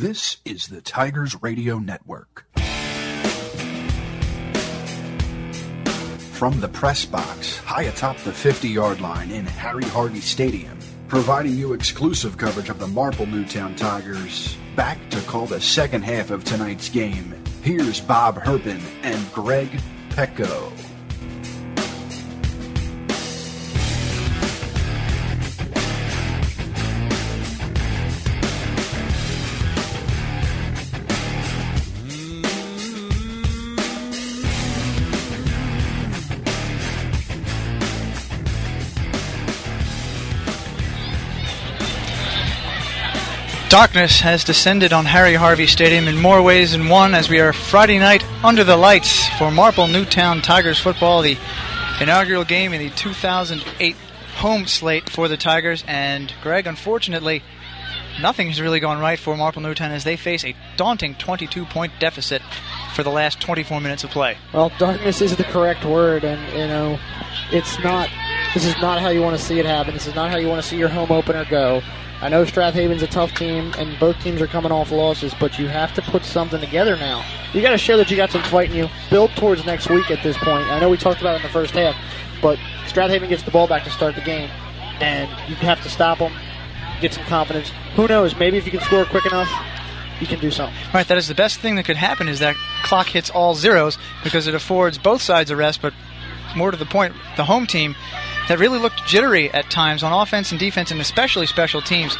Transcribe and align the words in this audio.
This 0.00 0.38
is 0.46 0.68
the 0.68 0.80
Tigers 0.80 1.42
Radio 1.42 1.78
Network. 1.78 2.46
From 6.32 6.58
the 6.58 6.70
press 6.72 7.04
box, 7.04 7.58
high 7.58 7.82
atop 7.82 8.16
the 8.20 8.32
50 8.32 8.66
yard 8.66 9.02
line 9.02 9.30
in 9.30 9.44
Harry 9.44 9.84
Harvey 9.84 10.22
Stadium, 10.22 10.78
providing 11.06 11.54
you 11.54 11.74
exclusive 11.74 12.38
coverage 12.38 12.70
of 12.70 12.78
the 12.78 12.86
Marple 12.86 13.26
Newtown 13.26 13.76
Tigers. 13.76 14.56
Back 14.74 14.96
to 15.10 15.20
call 15.24 15.44
the 15.44 15.60
second 15.60 16.02
half 16.02 16.30
of 16.30 16.44
tonight's 16.44 16.88
game. 16.88 17.34
Here's 17.60 18.00
Bob 18.00 18.36
Herpin 18.36 18.80
and 19.02 19.30
Greg 19.34 19.68
Pecco. 20.08 20.79
Darkness 43.70 44.18
has 44.18 44.42
descended 44.42 44.92
on 44.92 45.04
Harry 45.04 45.34
Harvey 45.34 45.68
Stadium 45.68 46.08
in 46.08 46.20
more 46.20 46.42
ways 46.42 46.72
than 46.72 46.88
one 46.88 47.14
as 47.14 47.28
we 47.30 47.38
are 47.38 47.52
Friday 47.52 48.00
night 48.00 48.24
under 48.42 48.64
the 48.64 48.76
lights 48.76 49.28
for 49.38 49.52
Marple 49.52 49.86
Newtown 49.86 50.42
Tigers 50.42 50.80
football, 50.80 51.22
the 51.22 51.38
inaugural 52.00 52.42
game 52.42 52.72
in 52.72 52.80
the 52.80 52.90
2008 52.90 53.94
home 54.38 54.66
slate 54.66 55.08
for 55.08 55.28
the 55.28 55.36
Tigers. 55.36 55.84
And 55.86 56.34
Greg, 56.42 56.66
unfortunately, 56.66 57.44
nothing 58.20 58.48
has 58.48 58.60
really 58.60 58.80
gone 58.80 58.98
right 58.98 59.20
for 59.20 59.36
Marple 59.36 59.62
Newtown 59.62 59.92
as 59.92 60.02
they 60.02 60.16
face 60.16 60.44
a 60.44 60.56
daunting 60.76 61.14
22 61.14 61.64
point 61.66 61.92
deficit 62.00 62.42
for 62.96 63.04
the 63.04 63.10
last 63.10 63.40
24 63.40 63.80
minutes 63.80 64.02
of 64.02 64.10
play. 64.10 64.36
Well, 64.52 64.72
darkness 64.80 65.22
is 65.22 65.36
the 65.36 65.44
correct 65.44 65.84
word, 65.84 66.24
and 66.24 66.40
you 66.58 66.66
know, 66.66 66.98
it's 67.52 67.78
not. 67.78 68.10
This 68.52 68.64
is 68.64 68.74
not 68.82 69.00
how 69.00 69.10
you 69.10 69.22
want 69.22 69.38
to 69.38 69.42
see 69.42 69.60
it 69.60 69.64
happen. 69.64 69.94
This 69.94 70.08
is 70.08 70.16
not 70.16 70.32
how 70.32 70.38
you 70.38 70.48
want 70.48 70.60
to 70.60 70.68
see 70.68 70.76
your 70.76 70.88
home 70.88 71.12
opener 71.12 71.44
go. 71.44 71.82
I 72.22 72.28
know 72.28 72.44
Strath 72.44 72.74
Haven's 72.74 73.02
a 73.02 73.06
tough 73.06 73.34
team, 73.34 73.72
and 73.78 73.98
both 73.98 74.20
teams 74.20 74.42
are 74.42 74.46
coming 74.46 74.70
off 74.70 74.90
losses, 74.90 75.32
but 75.40 75.58
you 75.58 75.68
have 75.68 75.94
to 75.94 76.02
put 76.02 76.22
something 76.24 76.60
together 76.60 76.96
now. 76.96 77.24
You 77.54 77.62
got 77.62 77.70
to 77.70 77.78
show 77.78 77.96
that 77.96 78.10
you 78.10 78.16
got 78.16 78.30
some 78.30 78.42
fight 78.42 78.68
in 78.70 78.76
you. 78.76 78.88
Build 79.08 79.30
towards 79.36 79.64
next 79.64 79.88
week 79.88 80.10
at 80.10 80.22
this 80.22 80.36
point. 80.36 80.66
I 80.66 80.78
know 80.80 80.90
we 80.90 80.98
talked 80.98 81.22
about 81.22 81.34
it 81.34 81.36
in 81.36 81.42
the 81.44 81.48
first 81.48 81.72
half, 81.72 81.96
but 82.42 82.58
Strath 82.86 83.10
Haven 83.10 83.30
gets 83.30 83.42
the 83.42 83.50
ball 83.50 83.66
back 83.66 83.84
to 83.84 83.90
start 83.90 84.16
the 84.16 84.20
game, 84.20 84.50
and 85.00 85.30
you 85.48 85.56
have 85.56 85.82
to 85.82 85.88
stop 85.88 86.18
them, 86.18 86.32
get 87.00 87.14
some 87.14 87.24
confidence. 87.24 87.72
Who 87.94 88.06
knows? 88.06 88.36
Maybe 88.36 88.58
if 88.58 88.66
you 88.66 88.70
can 88.70 88.82
score 88.82 89.06
quick 89.06 89.24
enough, 89.24 89.50
you 90.20 90.26
can 90.26 90.40
do 90.40 90.50
something. 90.50 90.76
Right, 90.92 91.08
that 91.08 91.16
is 91.16 91.26
the 91.26 91.34
best 91.34 91.60
thing 91.60 91.76
that 91.76 91.86
could 91.86 91.96
happen 91.96 92.28
is 92.28 92.40
that 92.40 92.54
clock 92.82 93.06
hits 93.06 93.30
all 93.30 93.54
zeros 93.54 93.96
because 94.22 94.46
it 94.46 94.54
affords 94.54 94.98
both 94.98 95.22
sides 95.22 95.50
a 95.50 95.56
rest, 95.56 95.80
but 95.80 95.94
more 96.54 96.70
to 96.70 96.76
the 96.76 96.84
point, 96.84 97.14
the 97.36 97.44
home 97.44 97.66
team 97.66 97.96
that 98.50 98.58
really 98.58 98.80
looked 98.80 99.06
jittery 99.06 99.48
at 99.52 99.70
times 99.70 100.02
on 100.02 100.12
offense 100.12 100.50
and 100.50 100.58
defense, 100.58 100.90
and 100.90 101.00
especially 101.00 101.46
special 101.46 101.80
teams. 101.80 102.18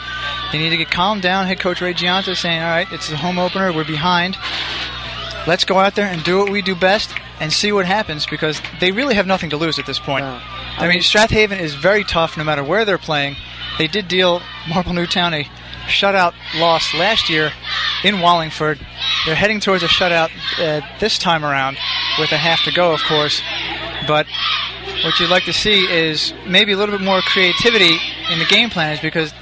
They 0.52 0.58
need 0.58 0.70
to 0.70 0.76
get 0.76 0.88
calmed 0.88 1.22
down. 1.22 1.48
Head 1.48 1.58
coach 1.58 1.80
Ray 1.80 1.92
Gianta 1.92 2.36
saying, 2.36 2.62
"All 2.62 2.70
right, 2.70 2.86
it's 2.92 3.10
the 3.10 3.16
home 3.16 3.36
opener. 3.36 3.72
We're 3.72 3.84
behind. 3.84 4.38
Let's 5.48 5.64
go 5.64 5.80
out 5.80 5.96
there 5.96 6.06
and 6.06 6.22
do 6.22 6.38
what 6.38 6.48
we 6.48 6.62
do 6.62 6.76
best 6.76 7.12
and 7.40 7.52
see 7.52 7.72
what 7.72 7.84
happens 7.84 8.26
because 8.26 8.62
they 8.78 8.92
really 8.92 9.16
have 9.16 9.26
nothing 9.26 9.50
to 9.50 9.56
lose 9.56 9.80
at 9.80 9.86
this 9.86 9.98
point. 9.98 10.24
No. 10.24 10.40
I 10.78 10.86
mean, 10.86 11.02
Strath 11.02 11.30
Haven 11.30 11.58
is 11.58 11.74
very 11.74 12.04
tough 12.04 12.36
no 12.36 12.44
matter 12.44 12.62
where 12.62 12.84
they're 12.84 12.96
playing. 12.96 13.34
They 13.76 13.88
did 13.88 14.06
deal 14.06 14.40
Marple 14.68 14.92
Newtown 14.92 15.34
a 15.34 15.48
shutout 15.86 16.34
loss 16.54 16.94
last 16.94 17.28
year 17.28 17.50
in 18.04 18.20
Wallingford. 18.20 18.78
They're 19.26 19.34
heading 19.34 19.58
towards 19.58 19.82
a 19.82 19.88
shutout 19.88 20.30
uh, 20.58 20.86
this 21.00 21.18
time 21.18 21.44
around 21.44 21.76
with 22.20 22.30
a 22.30 22.36
half 22.36 22.62
to 22.64 22.72
go, 22.72 22.92
of 22.92 23.02
course. 23.02 23.42
But 24.06 24.26
what 25.04 25.18
you'd 25.20 25.30
like 25.30 25.44
to 25.44 25.52
see 25.52 25.86
is 25.90 26.32
maybe 26.46 26.72
a 26.72 26.76
little 26.76 26.96
bit 26.96 27.04
more 27.04 27.20
creativity 27.22 27.98
in 28.30 28.38
the 28.38 28.44
game 28.46 28.70
plan, 28.70 28.92
is 28.94 29.00
because 29.00 29.32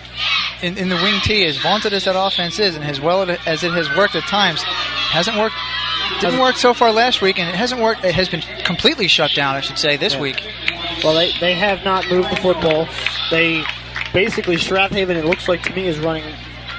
in, 0.63 0.77
in 0.79 0.89
the 0.89 0.97
wing 0.97 1.21
T, 1.23 1.45
as 1.45 1.57
vaunted 1.59 1.93
as 1.93 2.05
that 2.05 2.17
offense 2.17 2.59
is, 2.59 2.75
and 2.75 2.85
as 2.85 3.01
well 3.01 3.23
as 3.47 3.63
it 3.65 3.73
has 3.73 3.89
worked 3.97 4.15
at 4.15 4.25
times, 4.25 4.63
hasn't 4.63 5.37
worked. 5.37 5.55
Didn't 6.21 6.41
work 6.41 6.57
so 6.57 6.75
far 6.75 6.91
last 6.91 7.21
week, 7.23 7.39
and 7.39 7.49
it 7.49 7.55
hasn't 7.55 7.81
worked. 7.81 8.05
It 8.05 8.15
has 8.15 8.29
been 8.29 8.41
completely 8.65 9.09
shut 9.09 9.33
down, 9.35 9.55
I 9.55 9.61
should 9.61 9.79
say, 9.79 9.97
this 9.97 10.15
Yeah. 10.15 10.21
week. 10.21 10.43
Well, 11.05 11.15
they, 11.15 11.33
they 11.39 11.55
have 11.55 11.85
not 11.85 12.09
moved 12.09 12.31
the 12.31 12.37
football. 12.37 12.89
They 13.31 13.63
basically 14.13 14.57
Strath 14.57 14.91
Haven. 14.91 15.17
It 15.17 15.25
looks 15.27 15.49
like 15.49 15.63
to 15.65 15.73
me 15.75 15.87
is 15.87 15.99
running 15.99 16.25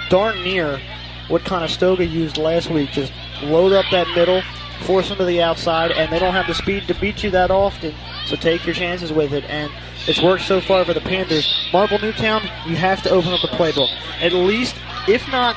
darn 0.09 0.43
near 0.43 0.81
what 1.29 1.45
Conestoga 1.45 2.05
used 2.05 2.37
last 2.37 2.69
week. 2.69 2.89
Just 2.91 3.13
load 3.43 3.71
up 3.71 3.85
that 3.91 4.07
middle, 4.15 4.41
force 4.81 5.07
them 5.09 5.17
to 5.19 5.25
the 5.25 5.41
outside, 5.41 5.91
and 5.91 6.11
they 6.11 6.19
don't 6.19 6.33
have 6.33 6.47
the 6.47 6.53
speed 6.55 6.87
to 6.87 6.93
beat 6.95 7.23
you 7.23 7.29
that 7.31 7.51
often. 7.51 7.93
So 8.29 8.35
take 8.35 8.63
your 8.63 8.75
chances 8.75 9.11
with 9.11 9.33
it. 9.33 9.43
And 9.45 9.71
it's 10.05 10.21
worked 10.21 10.43
so 10.43 10.61
far 10.61 10.85
for 10.85 10.93
the 10.93 11.01
Panthers. 11.01 11.51
Marple 11.73 11.97
Newtown, 11.97 12.43
you 12.67 12.75
have 12.75 13.01
to 13.03 13.09
open 13.09 13.33
up 13.33 13.41
the 13.41 13.47
playbook. 13.47 13.89
At 14.21 14.33
least, 14.33 14.75
if 15.07 15.27
not 15.29 15.55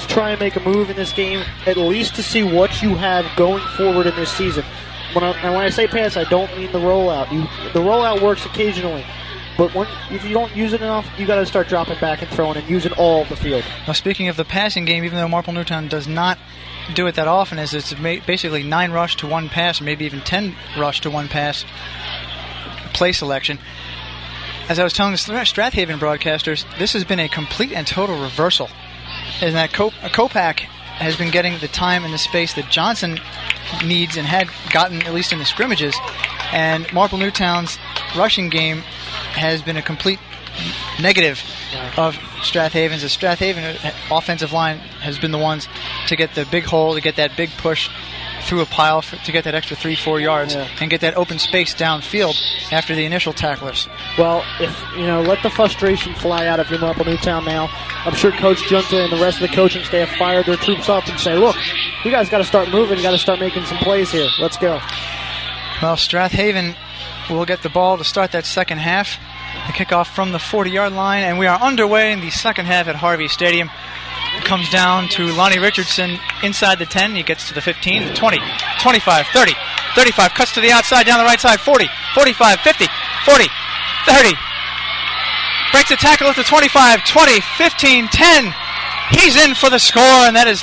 to 0.00 0.06
try 0.08 0.30
and 0.30 0.40
make 0.40 0.56
a 0.56 0.60
move 0.60 0.90
in 0.90 0.96
this 0.96 1.12
game, 1.12 1.44
at 1.66 1.76
least 1.76 2.16
to 2.16 2.22
see 2.24 2.42
what 2.42 2.82
you 2.82 2.96
have 2.96 3.24
going 3.36 3.64
forward 3.76 4.06
in 4.06 4.16
this 4.16 4.32
season. 4.32 4.64
When 5.12 5.22
I, 5.22 5.30
and 5.42 5.54
when 5.54 5.62
I 5.62 5.70
say 5.70 5.86
pass, 5.86 6.16
I 6.16 6.24
don't 6.24 6.54
mean 6.56 6.72
the 6.72 6.80
rollout. 6.80 7.30
You, 7.32 7.42
the 7.72 7.80
rollout 7.80 8.20
works 8.20 8.44
occasionally, 8.44 9.06
but 9.58 9.74
when, 9.74 9.88
if 10.10 10.24
you 10.24 10.32
don't 10.32 10.54
use 10.56 10.72
it 10.72 10.80
enough, 10.80 11.06
you 11.18 11.26
got 11.26 11.36
to 11.36 11.44
start 11.44 11.68
dropping 11.68 11.98
back 11.98 12.22
and 12.22 12.30
throwing 12.30 12.56
and 12.56 12.70
using 12.70 12.92
all 12.92 13.24
the 13.26 13.36
field. 13.36 13.64
Now, 13.86 13.92
speaking 13.92 14.28
of 14.28 14.36
the 14.36 14.44
passing 14.44 14.86
game, 14.86 15.04
even 15.04 15.18
though 15.18 15.28
Marple 15.28 15.52
Newtown 15.52 15.88
does 15.88 16.06
not 16.06 16.38
do 16.94 17.06
it 17.08 17.16
that 17.16 17.28
often, 17.28 17.58
as 17.58 17.74
it's 17.74 17.92
basically 17.92 18.62
nine 18.62 18.92
rush 18.92 19.16
to 19.16 19.26
one 19.26 19.48
pass, 19.48 19.80
maybe 19.80 20.06
even 20.06 20.20
ten 20.20 20.54
rush 20.78 21.00
to 21.02 21.10
one 21.10 21.28
pass 21.28 21.64
play 22.94 23.12
selection. 23.12 23.58
As 24.68 24.78
I 24.78 24.84
was 24.84 24.92
telling 24.92 25.12
the 25.12 25.18
Stra- 25.18 25.44
Strath 25.44 25.72
Haven 25.72 25.98
broadcasters, 25.98 26.64
this 26.78 26.92
has 26.92 27.04
been 27.04 27.20
a 27.20 27.28
complete 27.28 27.72
and 27.72 27.86
total 27.86 28.20
reversal. 28.20 28.68
And 29.40 29.54
that 29.54 29.78
uh, 29.78 29.90
Kopak 30.08 30.60
has 30.60 31.16
been 31.16 31.30
getting 31.30 31.58
the 31.58 31.68
time 31.68 32.04
and 32.04 32.12
the 32.12 32.18
space 32.18 32.54
that 32.54 32.68
Johnson 32.70 33.18
needs 33.84 34.16
and 34.16 34.26
had 34.26 34.48
gotten, 34.72 35.02
at 35.02 35.14
least 35.14 35.32
in 35.32 35.38
the 35.38 35.44
scrimmages. 35.44 35.96
And 36.52 36.90
Marple 36.92 37.18
Newtown's 37.18 37.78
rushing 38.16 38.48
game 38.48 38.82
has 39.32 39.62
been 39.62 39.76
a 39.76 39.82
complete 39.82 40.18
negative 41.00 41.40
of 41.96 42.18
Strath 42.42 42.72
Haven's. 42.72 43.02
The 43.02 43.08
Strath 43.08 43.38
Haven 43.38 43.76
offensive 44.10 44.52
line 44.52 44.78
has 45.00 45.18
been 45.18 45.30
the 45.30 45.38
ones 45.38 45.68
to 46.08 46.16
get 46.16 46.34
the 46.34 46.46
big 46.50 46.64
hole, 46.64 46.94
to 46.94 47.00
get 47.00 47.16
that 47.16 47.36
big 47.36 47.50
push 47.58 47.88
through 48.42 48.60
a 48.62 48.66
pile 48.66 48.98
f- 48.98 49.22
to 49.24 49.32
get 49.32 49.44
that 49.44 49.54
extra 49.54 49.76
three, 49.76 49.94
four 49.94 50.20
yards 50.20 50.54
Yeah. 50.54 50.66
and 50.80 50.88
get 50.88 51.00
that 51.02 51.16
open 51.16 51.38
space 51.38 51.74
downfield 51.74 52.34
after 52.72 52.94
the 52.94 53.04
initial 53.04 53.32
tacklers. 53.32 53.88
Well, 54.16 54.42
if 54.58 54.74
you 54.96 55.06
know, 55.06 55.20
let 55.20 55.42
the 55.42 55.50
frustration 55.50 56.14
fly 56.14 56.46
out 56.46 56.58
if 56.58 56.70
you're 56.70 56.78
Marple 56.78 57.04
Newtown 57.04 57.44
now. 57.44 57.68
I'm 58.04 58.14
sure 58.14 58.30
Coach 58.32 58.62
Junta 58.70 59.02
and 59.04 59.12
the 59.12 59.22
rest 59.22 59.40
of 59.42 59.50
the 59.50 59.54
coaching 59.54 59.84
staff 59.84 60.08
fired 60.16 60.46
their 60.46 60.56
troops 60.56 60.88
up 60.88 61.06
and 61.08 61.18
say, 61.20 61.34
"Look, 61.36 61.56
you 62.04 62.10
guys 62.10 62.30
got 62.30 62.38
to 62.38 62.44
start 62.44 62.70
moving. 62.70 62.96
You 62.96 63.02
got 63.02 63.10
to 63.10 63.18
start 63.18 63.38
making 63.38 63.64
some 63.66 63.78
plays 63.78 64.10
here. 64.10 64.28
Let's 64.40 64.56
go." 64.56 64.80
Well, 65.82 65.96
Strath 65.96 66.32
Haven 66.32 66.74
will 67.36 67.46
get 67.46 67.62
the 67.62 67.68
ball 67.68 67.98
to 67.98 68.04
start 68.04 68.32
that 68.32 68.46
second 68.46 68.78
half. 68.78 69.18
The 69.66 69.72
kickoff 69.72 70.06
from 70.06 70.32
the 70.32 70.38
40 70.38 70.70
yard 70.70 70.92
line, 70.92 71.24
and 71.24 71.38
we 71.38 71.46
are 71.46 71.58
underway 71.60 72.12
in 72.12 72.20
the 72.20 72.30
second 72.30 72.66
half 72.66 72.88
at 72.88 72.96
Harvey 72.96 73.28
Stadium. 73.28 73.70
It 74.36 74.44
comes 74.44 74.68
down 74.70 75.08
to 75.10 75.32
Lonnie 75.32 75.58
Richardson 75.58 76.18
inside 76.42 76.78
the 76.78 76.86
10. 76.86 77.16
He 77.16 77.22
gets 77.22 77.48
to 77.48 77.54
the 77.54 77.60
15, 77.60 78.08
the 78.08 78.14
20, 78.14 78.38
25, 78.80 79.26
30, 79.26 79.52
35, 79.94 80.34
cuts 80.34 80.52
to 80.54 80.60
the 80.60 80.70
outside, 80.70 81.06
down 81.06 81.18
the 81.18 81.24
right 81.24 81.40
side, 81.40 81.60
40, 81.60 81.86
45, 82.14 82.60
50, 82.60 82.86
40, 83.24 83.44
30. 84.06 84.34
Breaks 85.72 85.90
the 85.90 85.96
tackle 85.96 86.28
at 86.28 86.36
the 86.36 86.44
25, 86.44 87.04
20, 87.04 87.40
15, 87.40 88.08
10. 88.08 88.54
He's 89.10 89.36
in 89.36 89.54
for 89.54 89.70
the 89.70 89.78
score, 89.78 90.02
and 90.02 90.36
that 90.36 90.46
is 90.46 90.62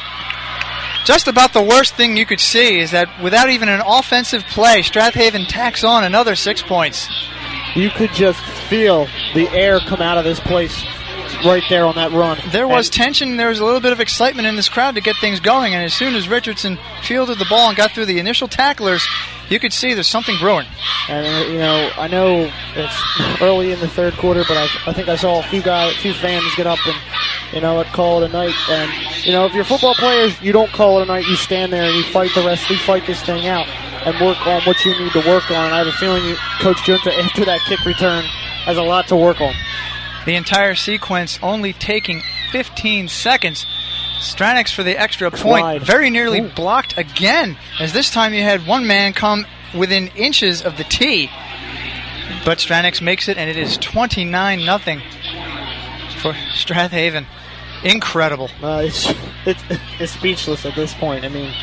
just 1.05 1.27
about 1.27 1.53
the 1.53 1.61
worst 1.63 1.95
thing 1.95 2.17
you 2.17 2.25
could 2.25 2.39
see 2.41 2.79
is 2.79 2.91
that 2.91 3.07
without 3.23 3.49
even 3.49 3.69
an 3.69 3.81
offensive 3.85 4.43
play, 4.47 4.81
Strath 4.81 5.13
Haven 5.13 5.45
tacks 5.45 5.83
on 5.83 6.03
another 6.03 6.35
six 6.35 6.61
points. 6.61 7.07
You 7.75 7.89
could 7.89 8.11
just 8.11 8.39
feel 8.69 9.07
the 9.33 9.47
air 9.49 9.79
come 9.79 10.01
out 10.01 10.17
of 10.17 10.23
this 10.25 10.39
place. 10.39 10.83
right 11.43 11.63
there 11.69 11.85
on 11.85 11.95
that 11.95 12.11
run. 12.11 12.39
There 12.51 12.67
was 12.67 12.87
And- 12.87 12.93
tension. 12.93 13.37
There 13.37 13.49
was 13.49 13.59
a 13.59 13.65
little 13.65 13.81
bit 13.81 13.91
of 13.91 13.99
excitement 13.99 14.47
in 14.47 14.55
this 14.55 14.69
crowd 14.69 14.95
to 14.95 15.01
get 15.01 15.15
things 15.17 15.39
going. 15.39 15.75
And 15.75 15.83
as 15.83 15.93
soon 15.93 16.15
as 16.15 16.27
Richardson 16.27 16.79
fielded 17.03 17.37
the 17.39 17.45
ball 17.45 17.67
and 17.67 17.77
got 17.77 17.91
through 17.91 18.05
the 18.05 18.19
initial 18.19 18.47
tacklers, 18.47 19.05
you 19.49 19.59
could 19.59 19.73
see 19.73 19.93
there's 19.93 20.07
something 20.07 20.37
brewing. 20.39 20.65
And 21.09 21.27
uh, 21.27 21.47
you 21.51 21.59
know, 21.59 21.91
I 21.97 22.07
know 22.07 22.49
it's 22.75 23.41
early 23.41 23.71
in 23.73 23.79
the 23.79 23.87
third 23.87 24.13
quarter, 24.15 24.43
but 24.47 24.57
I, 24.57 24.67
I 24.87 24.93
think 24.93 25.07
I 25.09 25.17
saw 25.17 25.39
a 25.39 25.43
few 25.43 25.61
guys, 25.61 25.93
a 25.93 25.97
few 25.97 26.13
fans 26.13 26.45
get 26.55 26.67
up 26.67 26.79
and 26.87 26.95
you 27.53 27.61
know, 27.61 27.79
it 27.81 27.87
a 27.93 28.27
night. 28.29 28.55
And 28.69 28.91
you 29.25 29.31
know, 29.31 29.45
if 29.45 29.53
you're 29.53 29.63
football 29.65 29.95
players, 29.95 30.39
you 30.41 30.51
don't 30.51 30.71
call 30.71 30.99
it 30.99 31.03
a 31.03 31.05
night. 31.05 31.25
You 31.25 31.35
stand 31.35 31.73
there 31.73 31.83
and 31.83 31.95
you 31.95 32.03
fight 32.03 32.31
the 32.35 32.45
rest. 32.45 32.69
You 32.69 32.77
fight 32.77 33.07
this 33.07 33.21
thing 33.23 33.47
out 33.47 33.67
and 34.05 34.13
work 34.25 34.45
on 34.45 34.61
what 34.63 34.83
you 34.85 34.97
need 34.99 35.11
to 35.13 35.27
work 35.27 35.49
on. 35.49 35.71
I 35.71 35.79
have 35.79 35.87
a 35.87 35.91
feeling 35.93 36.23
you, 36.25 36.35
Coach 36.59 36.85
Junta, 36.85 37.11
after 37.19 37.43
that 37.45 37.59
kick 37.67 37.83
return, 37.85 38.23
has 38.65 38.77
a 38.77 38.83
lot 38.83 39.07
to 39.07 39.15
work 39.15 39.41
on. 39.41 39.53
The 40.25 40.35
entire 40.35 40.75
sequence 40.75 41.39
only 41.41 41.73
taking 41.73 42.21
15 42.51 43.07
seconds. 43.07 43.65
Stranix 44.19 44.73
for 44.73 44.83
the 44.83 44.97
extra 44.97 45.29
point, 45.29 45.63
Wide. 45.63 45.81
very 45.83 46.09
nearly 46.09 46.39
Ooh. 46.39 46.49
blocked 46.49 46.97
again, 46.97 47.57
as 47.79 47.93
this 47.93 48.09
time 48.09 48.33
you 48.33 48.43
had 48.43 48.65
one 48.65 48.87
man 48.87 49.11
come 49.13 49.45
within 49.77 50.07
inches 50.09 50.61
of 50.61 50.77
the 50.77 50.83
tee. 50.83 51.29
But 52.45 52.59
Stranix 52.59 53.01
makes 53.01 53.27
it, 53.27 53.37
and 53.37 53.49
it 53.49 53.57
is 53.57 53.77
29 53.77 54.65
nothing 54.65 55.01
for 56.21 56.33
Strath 56.53 56.91
Haven. 56.91 57.25
Incredible. 57.85 58.49
Uh, 58.63 58.81
it's, 58.83 59.13
it's 59.45 59.63
it's 59.99 60.11
speechless 60.11 60.65
at 60.65 60.75
this 60.75 60.93
point. 60.95 61.23
I 61.23 61.29
mean, 61.29 61.53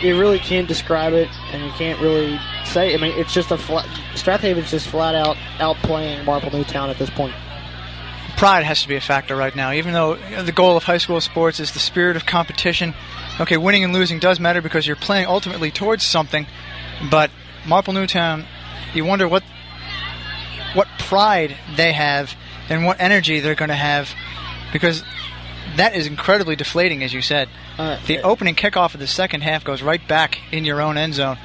you 0.00 0.18
really 0.18 0.40
can't 0.40 0.66
describe 0.66 1.12
it, 1.12 1.28
and 1.52 1.62
you 1.64 1.70
can't 1.72 2.00
really 2.00 2.38
say. 2.64 2.94
I 2.94 2.96
mean, 2.98 3.16
it's 3.16 3.32
just 3.32 3.52
a 3.52 3.56
flat. 3.56 3.86
Strath 4.16 4.40
Haven's 4.40 4.72
just 4.72 4.88
flat 4.88 5.14
out 5.14 5.36
outplaying 5.58 6.24
Marple 6.24 6.50
Newtown 6.50 6.90
at 6.90 6.98
this 6.98 7.10
point. 7.10 7.32
pride 8.36 8.64
has 8.64 8.82
to 8.82 8.88
be 8.88 8.96
a 8.96 9.00
factor 9.00 9.36
right 9.36 9.54
now. 9.54 9.70
Even 9.72 9.92
though 9.92 10.16
the 10.42 10.52
goal 10.52 10.76
of 10.76 10.82
high 10.82 10.98
school 10.98 11.20
sports 11.20 11.60
is 11.60 11.72
the 11.72 11.78
spirit 11.78 12.16
of 12.16 12.26
competition. 12.26 12.92
Okay, 13.40 13.56
winning 13.56 13.84
and 13.84 13.92
losing 13.92 14.18
does 14.18 14.40
matter 14.40 14.60
because 14.60 14.84
you're 14.84 14.96
playing 14.96 15.26
ultimately 15.26 15.70
towards 15.70 16.02
something. 16.02 16.48
But 17.08 17.30
Marple 17.66 17.94
Newtown, 17.94 18.46
you 18.94 19.04
wonder 19.04 19.28
what 19.28 19.44
what 20.74 20.88
pride 20.98 21.56
they 21.76 21.92
have 21.92 22.34
and 22.68 22.84
what 22.84 23.00
energy 23.00 23.38
they're 23.38 23.54
going 23.54 23.68
to 23.70 23.74
have 23.74 24.12
because 24.72 25.02
that 25.76 25.94
is 25.94 26.06
incredibly 26.06 26.56
deflating, 26.56 27.02
as 27.02 27.12
you 27.12 27.22
said. 27.22 27.48
Uh, 27.78 27.98
The 28.06 28.20
opening 28.22 28.54
kickoff 28.54 28.94
of 28.94 29.00
the 29.00 29.06
second 29.06 29.42
half 29.42 29.64
goes 29.64 29.82
right 29.82 30.06
back 30.08 30.38
in 30.52 30.64
your 30.64 30.80
own 30.80 30.96
end 30.96 31.14
zone. 31.14 31.38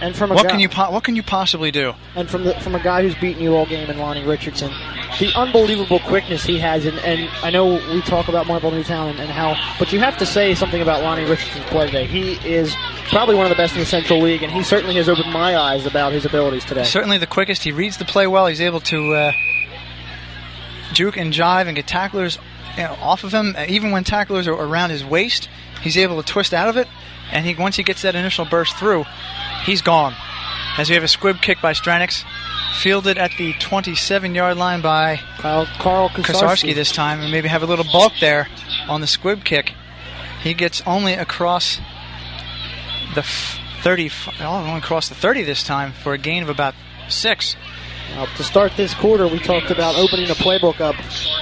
and 0.00 0.16
from 0.16 0.32
a 0.32 0.34
What 0.34 0.44
guy, 0.44 0.50
can 0.50 0.60
you 0.60 0.68
po- 0.68 0.90
what 0.90 1.04
can 1.04 1.14
you 1.16 1.22
possibly 1.22 1.70
do? 1.70 1.94
and 2.16 2.28
from 2.28 2.42
the, 2.44 2.54
from 2.60 2.74
a 2.74 2.80
guy 2.82 3.02
who's 3.02 3.14
beaten 3.14 3.42
you 3.42 3.54
all 3.54 3.66
game 3.66 3.88
in 3.88 3.98
Lonnie 3.98 4.24
Richardson, 4.26 4.70
the 5.20 5.30
unbelievable 5.36 6.00
quickness 6.00 6.42
he 6.44 6.58
has, 6.58 6.84
and, 6.86 6.98
and 7.00 7.30
I 7.42 7.50
know 7.50 7.74
we 7.94 8.00
talk 8.02 8.28
about 8.28 8.46
Marple 8.48 8.70
Newtown 8.72 9.10
and, 9.10 9.20
and 9.20 9.30
how, 9.30 9.54
but 9.78 9.92
you 9.92 10.00
have 10.00 10.16
to 10.18 10.26
say 10.26 10.54
something 10.54 10.82
about 10.82 11.02
Lonnie 11.02 11.24
Richardson's 11.24 11.64
play 11.66 11.86
today. 11.86 12.06
He 12.06 12.32
is 12.48 12.74
probably 13.10 13.36
one 13.36 13.44
of 13.46 13.50
the 13.50 13.56
best 13.56 13.74
in 13.74 13.80
the 13.80 13.86
Central 13.86 14.20
League, 14.20 14.42
and 14.42 14.50
he 14.50 14.62
certainly 14.64 14.96
has 14.96 15.08
opened 15.08 15.32
my 15.32 15.56
eyes 15.56 15.86
about 15.86 16.12
his 16.12 16.24
abilities 16.24 16.64
today. 16.64 16.82
Certainly 16.84 17.18
the 17.18 17.26
quickest. 17.28 17.62
He 17.62 17.70
reads 17.72 17.98
the 17.98 18.04
play 18.06 18.26
well. 18.26 18.46
He's 18.48 18.60
able 18.60 18.80
to 18.80 19.14
uh, 19.14 19.32
juke 20.92 21.16
and 21.16 21.32
jive 21.32 21.66
and 21.66 21.76
get 21.76 21.86
tacklers 21.86 22.38
you 22.76 22.82
know, 22.84 22.96
off 23.00 23.24
of 23.24 23.32
him. 23.32 23.54
Uh, 23.56 23.66
Even 23.68 23.90
when 23.90 24.04
tacklers 24.04 24.46
are 24.48 24.52
around 24.54 24.90
his 24.90 25.04
waist, 25.04 25.48
he's 25.82 25.96
able 25.96 26.22
to 26.22 26.26
twist 26.26 26.52
out 26.54 26.68
of 26.68 26.76
it. 26.76 26.88
And 27.30 27.46
he 27.46 27.54
once 27.54 27.76
he 27.76 27.82
gets 27.82 28.02
that 28.02 28.14
initial 28.14 28.44
burst 28.44 28.76
through, 28.76 29.04
he's 29.64 29.80
gone. 29.82 30.14
As 30.78 30.88
we 30.88 30.94
have 30.94 31.04
a 31.04 31.08
squib 31.08 31.40
kick 31.40 31.60
by 31.62 31.72
Stranix, 31.72 32.24
fielded 32.80 33.18
at 33.18 33.30
the 33.38 33.52
27-yard 33.54 34.56
line 34.56 34.80
by 34.80 35.16
Kyle, 35.38 35.66
Carl 35.78 36.08
Kosarski. 36.10 36.74
this 36.74 36.90
time, 36.92 37.20
and 37.20 37.30
maybe 37.30 37.48
have 37.48 37.62
a 37.62 37.66
little 37.66 37.84
bulk 37.92 38.12
there 38.20 38.48
on 38.88 39.00
the 39.02 39.06
squib 39.06 39.44
kick. 39.44 39.72
He 40.42 40.54
gets 40.54 40.82
only 40.86 41.12
across 41.14 41.78
the 43.14 43.20
f- 43.20 43.58
30, 43.82 44.06
f- 44.06 44.28
oh, 44.40 44.56
only 44.66 44.78
across 44.78 45.08
the 45.08 45.14
30 45.14 45.42
this 45.42 45.62
time 45.62 45.92
for 45.92 46.12
a 46.14 46.18
gain 46.18 46.42
of 46.42 46.48
about 46.48 46.74
six. 47.08 47.56
Now, 48.10 48.26
to 48.26 48.44
start 48.44 48.72
this 48.76 48.92
quarter, 48.92 49.26
we 49.26 49.38
talked 49.38 49.70
about 49.70 49.96
opening 49.96 50.28
the 50.28 50.34
playbook 50.34 50.80
up. 50.80 50.94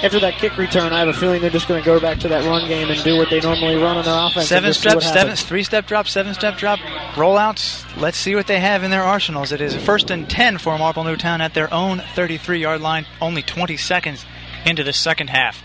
After 0.05 0.21
that 0.21 0.35
kick 0.35 0.57
return, 0.57 0.93
I 0.93 1.01
have 1.01 1.09
a 1.09 1.13
feeling 1.13 1.41
they're 1.41 1.51
just 1.51 1.67
going 1.67 1.83
to 1.83 1.85
go 1.85 1.99
back 1.99 2.21
to 2.21 2.29
that 2.29 2.45
run 2.47 2.69
game 2.69 2.89
and 2.91 3.03
do 3.03 3.17
what 3.17 3.29
they 3.29 3.41
normally 3.41 3.75
run 3.75 3.97
on 3.97 4.05
their 4.05 4.15
offense. 4.15 4.47
Seven 4.47 4.73
step, 4.73 5.03
seven, 5.03 5.35
three 5.35 5.65
step 5.65 5.87
drop, 5.87 6.07
seven 6.07 6.33
step 6.33 6.57
drop, 6.59 6.79
rollouts. 7.15 7.85
Let's 8.01 8.19
see 8.19 8.37
what 8.37 8.47
they 8.47 8.61
have 8.61 8.85
in 8.85 8.93
their 8.93 9.03
arsenals. 9.03 9.51
It 9.51 9.61
is 9.61 9.75
first 9.75 10.11
and 10.11 10.31
10 10.31 10.59
for 10.59 10.79
Marple 10.79 11.03
Newtown 11.03 11.41
at 11.41 11.55
their 11.55 11.73
own 11.75 12.03
33 12.15 12.61
yard 12.61 12.81
line, 12.81 13.05
only 13.21 13.43
20 13.43 13.77
seconds 13.77 14.25
into 14.65 14.85
the 14.85 14.93
second 14.93 15.31
half. 15.31 15.63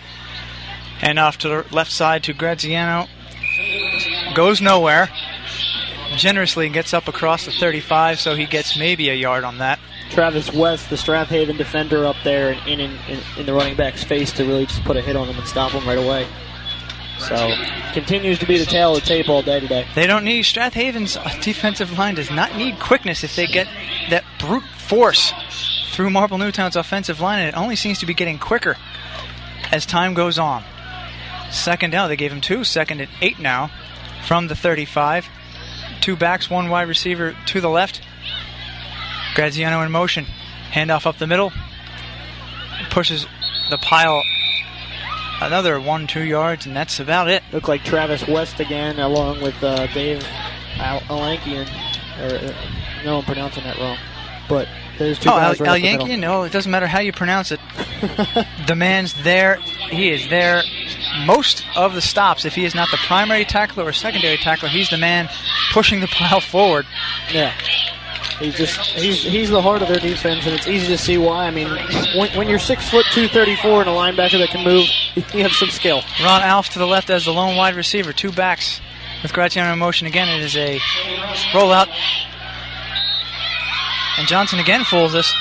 And 1.01 1.19
off 1.19 1.37
to 1.39 1.49
the 1.49 1.65
left 1.71 1.91
side 1.91 2.23
to 2.23 2.33
Graziano. 2.33 3.07
Goes 4.33 4.59
nowhere. 4.59 5.09
Generously 6.15 6.69
gets 6.69 6.93
up 6.93 7.07
across 7.07 7.45
the 7.45 7.51
35, 7.51 8.19
so 8.19 8.35
he 8.35 8.45
gets 8.45 8.77
maybe 8.77 9.09
a 9.09 9.13
yard 9.13 9.43
on 9.43 9.59
that. 9.59 9.79
Travis 10.09 10.53
West, 10.53 10.89
the 10.89 10.97
Strath 10.97 11.29
Haven 11.29 11.57
defender, 11.57 12.05
up 12.05 12.15
there 12.23 12.51
and 12.51 12.81
in, 12.81 12.91
in, 13.07 13.19
in, 13.37 13.45
the 13.45 13.53
running 13.53 13.75
back's 13.75 14.03
face 14.03 14.31
to 14.33 14.45
really 14.45 14.65
just 14.65 14.83
put 14.83 14.97
a 14.97 15.01
hit 15.01 15.15
on 15.15 15.27
him 15.27 15.37
and 15.37 15.47
stop 15.47 15.71
him 15.71 15.85
right 15.87 15.97
away. 15.97 16.27
So 17.19 17.53
continues 17.93 18.39
to 18.39 18.45
be 18.45 18.57
the 18.57 18.65
tale 18.65 18.95
of 18.95 19.01
the 19.01 19.07
tape 19.07 19.29
all 19.29 19.41
day 19.41 19.59
today. 19.59 19.87
They 19.95 20.05
don't 20.05 20.25
need 20.25 20.43
Strath 20.43 20.73
Haven's 20.73 21.17
defensive 21.41 21.97
line 21.97 22.15
does 22.15 22.29
not 22.29 22.55
need 22.55 22.79
quickness 22.79 23.23
if 23.23 23.35
they 23.35 23.47
get 23.47 23.67
that 24.09 24.23
brute 24.37 24.63
force 24.77 25.33
through 25.91 26.09
Marple 26.09 26.37
Newtown's 26.37 26.75
offensive 26.75 27.21
line, 27.21 27.39
and 27.39 27.47
it 27.47 27.57
only 27.57 27.75
seems 27.75 27.99
to 27.99 28.05
be 28.05 28.13
getting 28.13 28.37
quicker 28.37 28.75
as 29.71 29.85
time 29.85 30.13
goes 30.13 30.37
on. 30.37 30.63
Second 31.51 31.91
down, 31.91 32.09
they 32.09 32.17
gave 32.17 32.31
him 32.31 32.41
two. 32.41 32.63
Second 32.63 32.99
and 32.99 33.09
eight 33.21 33.39
now 33.39 33.71
from 34.25 34.47
the 34.47 34.55
35. 34.55 35.27
Two 36.01 36.15
backs, 36.15 36.49
one 36.49 36.69
wide 36.69 36.87
receiver 36.87 37.35
to 37.47 37.61
the 37.61 37.69
left. 37.69 38.01
Graziano 39.35 39.81
in 39.83 39.91
motion. 39.91 40.25
Handoff 40.71 41.05
up 41.05 41.17
the 41.17 41.27
middle. 41.27 41.51
Pushes 42.89 43.27
the 43.69 43.77
pile 43.77 44.23
another 45.41 45.79
one, 45.79 46.07
two 46.07 46.23
yards, 46.23 46.65
and 46.65 46.75
that's 46.75 46.99
about 46.99 47.29
it. 47.29 47.43
Look 47.51 47.67
like 47.67 47.83
Travis 47.83 48.27
West 48.27 48.59
again, 48.59 48.99
along 48.99 49.41
with 49.41 49.61
uh, 49.63 49.87
Dave 49.87 50.23
Al- 50.77 51.01
Alankian. 51.01 51.67
Or, 52.19 52.35
uh, 52.35 52.55
no, 53.03 53.17
I'm 53.19 53.23
pronouncing 53.25 53.63
that 53.63 53.77
wrong. 53.77 53.97
But 54.47 54.67
there's 54.97 55.19
two 55.19 55.29
Oh, 55.29 55.33
Al, 55.33 55.51
guys 55.51 55.59
right 55.59 55.83
Al 55.85 56.01
up 56.01 56.07
the 56.07 56.17
No, 56.17 56.43
it 56.43 56.51
doesn't 56.51 56.71
matter 56.71 56.87
how 56.87 56.99
you 56.99 57.11
pronounce 57.11 57.51
it. 57.51 57.59
the 58.67 58.75
man's 58.75 59.13
there. 59.23 59.55
He 59.89 60.11
is 60.11 60.27
there 60.29 60.61
most 61.25 61.63
of 61.75 61.93
the 61.93 62.01
stops. 62.01 62.45
If 62.45 62.55
he 62.55 62.65
is 62.65 62.75
not 62.75 62.89
the 62.91 62.97
primary 62.97 63.45
tackler 63.45 63.85
or 63.85 63.93
secondary 63.93 64.37
tackler, 64.37 64.69
he's 64.69 64.89
the 64.89 64.97
man 64.97 65.29
pushing 65.71 65.99
the 65.99 66.07
pile 66.07 66.41
forward. 66.41 66.85
Yeah. 67.31 67.53
He's 68.39 68.55
just 68.55 68.79
he's 68.81 69.23
he's 69.23 69.49
the 69.49 69.61
heart 69.61 69.81
of 69.81 69.87
their 69.87 69.99
defense, 69.99 70.45
and 70.45 70.53
it's 70.53 70.67
easy 70.67 70.87
to 70.87 70.97
see 70.97 71.17
why. 71.17 71.47
I 71.47 71.51
mean, 71.51 71.69
when, 72.17 72.29
when 72.37 72.49
you're 72.49 72.59
six 72.59 72.89
foot 72.89 73.05
two 73.11 73.27
thirty 73.27 73.55
four 73.55 73.79
and 73.79 73.89
a 73.89 73.93
linebacker 73.93 74.37
that 74.39 74.49
can 74.49 74.63
move, 74.63 74.87
you 75.15 75.43
have 75.43 75.53
some 75.53 75.69
skill. 75.69 76.01
Ron 76.21 76.41
Alf 76.41 76.69
to 76.69 76.79
the 76.79 76.87
left 76.87 77.09
as 77.09 77.25
the 77.25 77.31
lone 77.31 77.55
wide 77.55 77.75
receiver. 77.75 78.11
Two 78.11 78.31
backs 78.31 78.81
with 79.23 79.31
Graziano 79.31 79.71
in 79.71 79.79
motion 79.79 80.05
again. 80.05 80.27
It 80.27 80.43
is 80.43 80.57
a 80.57 80.79
rollout. 81.53 81.87
And 84.17 84.27
Johnson 84.27 84.59
again 84.59 84.83
fools 84.83 85.15
us. 85.15 85.33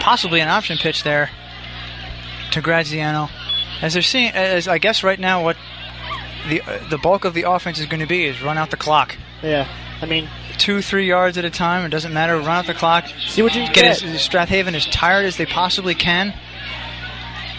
Possibly 0.00 0.40
an 0.40 0.48
option 0.48 0.76
pitch 0.76 1.02
there 1.04 1.30
to 2.52 2.60
Graziano. 2.60 3.28
As 3.80 3.92
they're 3.92 4.02
seeing, 4.02 4.32
as 4.32 4.66
I 4.66 4.78
guess 4.78 5.02
right 5.04 5.18
now, 5.18 5.42
what 5.44 5.56
the 6.48 6.62
uh, 6.62 6.88
the 6.88 6.98
bulk 6.98 7.24
of 7.24 7.34
the 7.34 7.42
offense 7.42 7.78
is 7.78 7.86
going 7.86 8.00
to 8.00 8.06
be 8.06 8.24
is 8.24 8.42
run 8.42 8.58
out 8.58 8.70
the 8.70 8.76
clock. 8.76 9.16
Yeah, 9.42 9.68
I 10.02 10.06
mean, 10.06 10.28
Two, 10.60 10.82
three 10.82 11.06
yards 11.06 11.38
at 11.38 11.46
a 11.46 11.50
time. 11.50 11.86
It 11.86 11.88
doesn't 11.88 12.12
matter. 12.12 12.36
Run 12.36 12.48
out 12.48 12.66
the 12.66 12.74
clock. 12.74 13.06
see 13.26 13.40
what 13.40 13.54
you 13.54 13.64
Get 13.68 13.74
get. 13.74 14.04
as, 14.04 14.20
Strath 14.20 14.50
Haven 14.50 14.74
as 14.74 14.84
tired 14.84 15.24
as 15.24 15.38
they 15.38 15.46
possibly 15.46 15.94
can, 15.94 16.34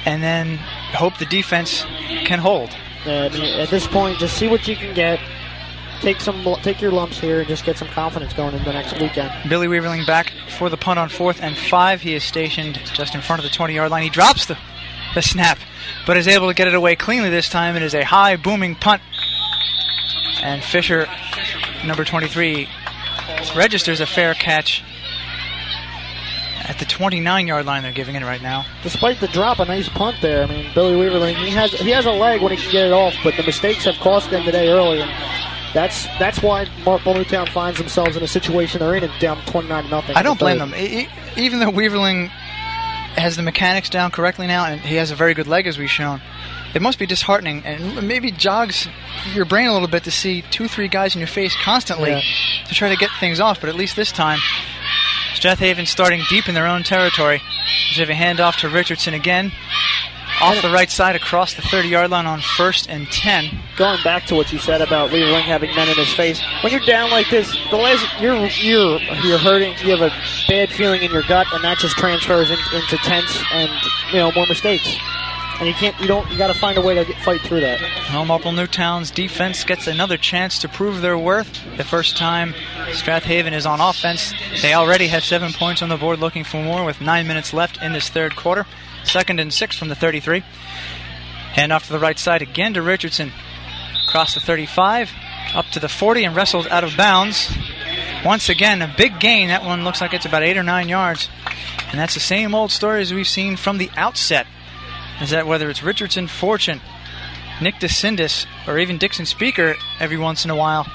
and 0.05 0.21
then 0.21 0.57
hope 0.93 1.17
the 1.17 1.25
defense 1.25 1.83
can 2.25 2.37
hold. 2.37 2.69
Uh, 3.03 3.29
at 3.59 3.69
this 3.69 3.87
point, 3.87 4.19
just 4.19 4.37
see 4.37 4.47
what 4.47 4.67
you 4.67 4.75
can 4.75 4.93
get. 4.93 5.19
Take 6.01 6.21
some, 6.21 6.43
take 6.61 6.79
your 6.79 6.91
lumps 6.91 7.19
here, 7.19 7.39
and 7.39 7.47
just 7.47 7.65
get 7.65 7.75
some 7.75 7.87
confidence 7.87 8.33
going 8.33 8.53
into 8.53 8.65
the 8.65 8.73
next 8.73 8.93
weekend. 8.99 9.31
Billy 9.49 9.65
Weaverling 9.65 10.05
back 10.05 10.31
for 10.59 10.69
the 10.69 10.77
punt 10.77 10.99
on 10.99 11.09
fourth 11.09 11.41
and 11.41 11.57
five. 11.57 12.01
He 12.01 12.13
is 12.13 12.23
stationed 12.23 12.79
just 12.93 13.15
in 13.15 13.21
front 13.21 13.39
of 13.39 13.43
the 13.49 13.55
20 13.55 13.73
yard 13.73 13.89
line. 13.89 14.03
He 14.03 14.09
drops 14.09 14.45
the, 14.45 14.59
the 15.15 15.23
snap, 15.23 15.57
but 16.05 16.17
is 16.17 16.27
able 16.27 16.47
to 16.49 16.53
get 16.53 16.67
it 16.67 16.75
away 16.75 16.95
cleanly 16.95 17.31
this 17.31 17.49
time. 17.49 17.75
It 17.75 17.81
is 17.81 17.95
a 17.95 18.03
high, 18.03 18.35
booming 18.35 18.75
punt. 18.75 19.01
And 20.43 20.63
Fisher, 20.63 21.07
number 21.83 22.03
23, 22.03 22.67
registers 23.55 23.99
a 23.99 24.05
fair 24.05 24.33
catch 24.33 24.83
at 26.63 26.77
the 26.79 26.85
29 26.85 27.47
yard 27.47 27.65
line. 27.65 27.83
They're 27.83 27.91
giving 27.91 28.15
it 28.15 28.23
right 28.23 28.41
now. 28.41 28.65
Despite 28.83 29.19
the 29.19 29.27
drop, 29.27 29.59
a 29.59 29.65
nice 29.65 29.89
punt 29.89 30.17
there. 30.21 30.43
I 30.43 30.45
mean, 30.47 30.71
Billy 30.73 30.93
Weaverling, 30.93 31.35
he 31.35 31.49
has 31.51 31.71
he 31.71 31.89
has 31.91 32.05
a 32.05 32.11
leg 32.11 32.41
when 32.41 32.51
he 32.51 32.57
can 32.61 32.71
get 32.71 32.85
it 32.87 32.93
off, 32.93 33.15
but 33.23 33.35
the 33.35 33.43
mistakes 33.43 33.85
have 33.85 33.95
cost 33.95 34.29
them 34.29 34.43
today 34.43 34.69
early, 34.69 35.01
and 35.01 35.09
that's 35.73 36.05
that's 36.19 36.41
why 36.41 36.67
Mark 36.85 37.05
Newtown 37.05 37.47
finds 37.47 37.77
themselves 37.79 38.15
in 38.15 38.23
a 38.23 38.27
situation 38.27 38.79
they're 38.79 38.95
in, 38.95 39.03
and 39.03 39.19
down 39.19 39.43
twenty 39.45 39.69
nine 39.69 39.89
nothing. 39.89 40.15
I 40.15 40.21
don't 40.21 40.39
blame 40.39 40.59
them. 40.59 40.73
E- 40.75 41.07
even 41.37 41.59
though 41.59 41.71
Weaverling 41.71 42.31
has 43.15 43.35
the 43.35 43.41
mechanics 43.43 43.89
down 43.89 44.11
correctly 44.11 44.47
now, 44.47 44.65
and 44.65 44.81
he 44.81 44.95
has 44.95 45.11
a 45.11 45.15
very 45.15 45.33
good 45.33 45.47
leg, 45.47 45.67
as 45.67 45.77
we've 45.77 45.89
shown. 45.89 46.21
It 46.73 46.81
must 46.81 46.97
be 46.99 47.05
disheartening, 47.05 47.63
and 47.65 48.07
maybe 48.07 48.31
jogs 48.31 48.87
your 49.33 49.45
brain 49.45 49.67
a 49.67 49.73
little 49.73 49.87
bit 49.89 50.03
to 50.05 50.11
see 50.11 50.41
two, 50.51 50.67
three 50.67 50.87
guys 50.87 51.13
in 51.15 51.19
your 51.19 51.27
face 51.27 51.53
constantly 51.63 52.11
Yeah. 52.11 52.21
to 52.67 52.73
try 52.73 52.89
to 52.89 52.95
get 52.95 53.09
things 53.19 53.39
off. 53.39 53.59
But 53.59 53.69
at 53.69 53.75
least 53.75 53.95
this 53.97 54.11
time, 54.11 54.39
Strath 55.33 55.59
Haven 55.59 55.85
starting 55.85 56.21
deep 56.29 56.47
in 56.47 56.55
their 56.55 56.67
own 56.67 56.83
territory. 56.83 57.41
They 57.95 57.99
have 58.05 58.09
a 58.09 58.13
handoff 58.13 58.57
to 58.61 58.69
Richardson 58.69 59.13
again, 59.13 59.51
off 60.41 60.61
the 60.61 60.69
right 60.71 60.89
side 60.89 61.15
across 61.15 61.53
the 61.53 61.61
30-yard 61.61 62.09
line 62.09 62.25
on 62.25 62.41
first 62.41 62.89
and 62.89 63.07
10. 63.07 63.59
going 63.77 64.01
back 64.03 64.25
to 64.25 64.35
what 64.35 64.51
you 64.51 64.59
said 64.59 64.81
about 64.81 65.11
Lee 65.11 65.23
Ring 65.23 65.43
having 65.43 65.73
men 65.75 65.87
in 65.89 65.95
his 65.95 66.13
face, 66.13 66.41
when 66.63 66.71
you're 66.71 66.85
down 66.85 67.11
like 67.11 67.29
this, 67.29 67.55
the 67.69 67.77
last 67.77 68.05
you're 68.21 68.35
you're 68.47 68.99
you're 69.23 69.37
hurting. 69.37 69.75
You 69.83 69.97
have 69.97 70.01
a 70.01 70.13
bad 70.47 70.69
feeling 70.69 71.01
in 71.03 71.11
your 71.11 71.23
gut, 71.23 71.47
and 71.53 71.63
that 71.63 71.77
just 71.77 71.95
transfers 71.97 72.49
in, 72.49 72.57
into 72.73 72.97
tense 72.97 73.43
and 73.51 73.69
you 74.11 74.19
know 74.19 74.31
more 74.35 74.47
mistakes. 74.47 74.97
And 75.59 75.67
you 75.67 75.75
can't, 75.75 75.99
you 75.99 76.07
don't, 76.07 76.27
you 76.31 76.39
got 76.39 76.47
to 76.47 76.55
find 76.55 76.75
a 76.79 76.81
way 76.81 76.95
to 76.95 77.05
get, 77.05 77.21
fight 77.21 77.39
through 77.41 77.59
that. 77.59 77.79
Well, 78.09 78.25
Marple 78.25 78.51
Newtown's 78.51 79.11
defense 79.11 79.63
gets 79.63 79.85
another 79.85 80.17
chance 80.17 80.57
to 80.57 80.67
prove 80.67 81.01
their 81.01 81.19
worth. 81.19 81.59
The 81.77 81.83
first 81.83 82.17
time 82.17 82.55
Strath 82.93 83.25
Haven 83.25 83.53
is 83.53 83.67
on 83.67 83.79
offense, 83.79 84.33
they 84.63 84.73
already 84.73 85.05
have 85.09 85.23
seven 85.23 85.53
points 85.53 85.83
on 85.83 85.89
the 85.89 85.97
board, 85.97 86.17
looking 86.17 86.43
for 86.43 86.63
more 86.63 86.83
with 86.83 86.99
nine 86.99 87.27
minutes 87.27 87.53
left 87.53 87.79
in 87.79 87.93
this 87.93 88.09
third 88.09 88.35
quarter. 88.35 88.65
Second 89.03 89.39
and 89.39 89.53
six 89.53 89.75
from 89.75 89.89
the 89.89 89.95
33. 89.95 90.39
Hand 90.39 91.73
off 91.73 91.87
to 91.87 91.93
the 91.93 91.99
right 91.99 92.17
side 92.17 92.41
again 92.41 92.73
to 92.75 92.81
Richardson. 92.81 93.31
Across 94.07 94.33
the 94.33 94.39
35, 94.39 95.11
up 95.53 95.65
to 95.67 95.79
the 95.79 95.89
40, 95.89 96.25
and 96.25 96.35
wrestled 96.35 96.67
out 96.67 96.83
of 96.83 96.97
bounds. 96.97 97.51
Once 98.25 98.49
again, 98.49 98.81
a 98.81 98.93
big 98.97 99.19
gain. 99.19 99.47
That 99.47 99.63
one 99.63 99.83
looks 99.83 100.01
like 100.01 100.13
it's 100.13 100.25
about 100.25 100.43
eight 100.43 100.57
or 100.57 100.63
nine 100.63 100.89
yards. 100.89 101.29
And 101.91 101.99
that's 101.99 102.13
the 102.13 102.19
same 102.19 102.53
old 102.53 102.71
story 102.71 103.01
as 103.01 103.13
we've 103.13 103.27
seen 103.27 103.57
from 103.57 103.77
the 103.77 103.89
outset. 103.95 104.47
Is 105.21 105.29
that 105.31 105.47
whether 105.47 105.69
it's 105.69 105.83
Richardson, 105.83 106.27
Fortune, 106.27 106.81
Nick 107.61 107.75
DeCindis, 107.75 108.45
or 108.67 108.79
even 108.79 108.97
Dixon 108.97 109.25
Speaker 109.25 109.75
every 109.99 110.17
once 110.17 110.43
in 110.45 110.51
a 110.51 110.55
while. 110.55 110.87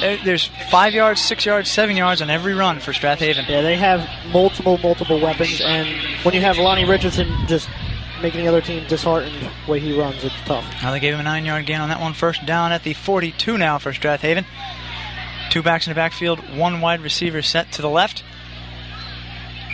Uh, 0.00 0.16
there's 0.24 0.48
five 0.70 0.94
yards, 0.94 1.20
six 1.20 1.44
yards, 1.44 1.70
seven 1.70 1.96
yards 1.96 2.22
on 2.22 2.30
every 2.30 2.54
run 2.54 2.78
for 2.78 2.92
Strath 2.92 3.18
Haven. 3.18 3.44
Yeah, 3.48 3.62
they 3.62 3.76
have 3.76 4.08
multiple, 4.32 4.78
multiple 4.78 5.20
weapons, 5.20 5.60
and 5.60 5.88
when 6.24 6.34
you 6.34 6.40
have 6.40 6.58
Lonnie 6.58 6.84
Richardson 6.84 7.28
just 7.46 7.68
making 8.22 8.40
the 8.40 8.48
other 8.48 8.60
team 8.60 8.86
disheartened 8.86 9.34
the 9.66 9.70
way 9.70 9.80
he 9.80 9.98
runs, 9.98 10.22
it's 10.22 10.34
tough. 10.44 10.64
Now 10.82 10.92
they 10.92 11.00
gave 11.00 11.14
him 11.14 11.20
a 11.20 11.24
nine 11.24 11.44
yard 11.44 11.66
gain 11.66 11.80
on 11.80 11.88
that 11.88 12.00
one. 12.00 12.14
First 12.14 12.46
down 12.46 12.72
at 12.72 12.82
the 12.84 12.94
42 12.94 13.58
now 13.58 13.78
for 13.78 13.92
Strath 13.92 14.20
Haven. 14.22 14.46
Two 15.50 15.62
backs 15.62 15.86
in 15.86 15.90
the 15.90 15.94
backfield, 15.94 16.38
one 16.56 16.80
wide 16.80 17.00
receiver 17.00 17.42
set 17.42 17.72
to 17.72 17.82
the 17.82 17.90
left. 17.90 18.22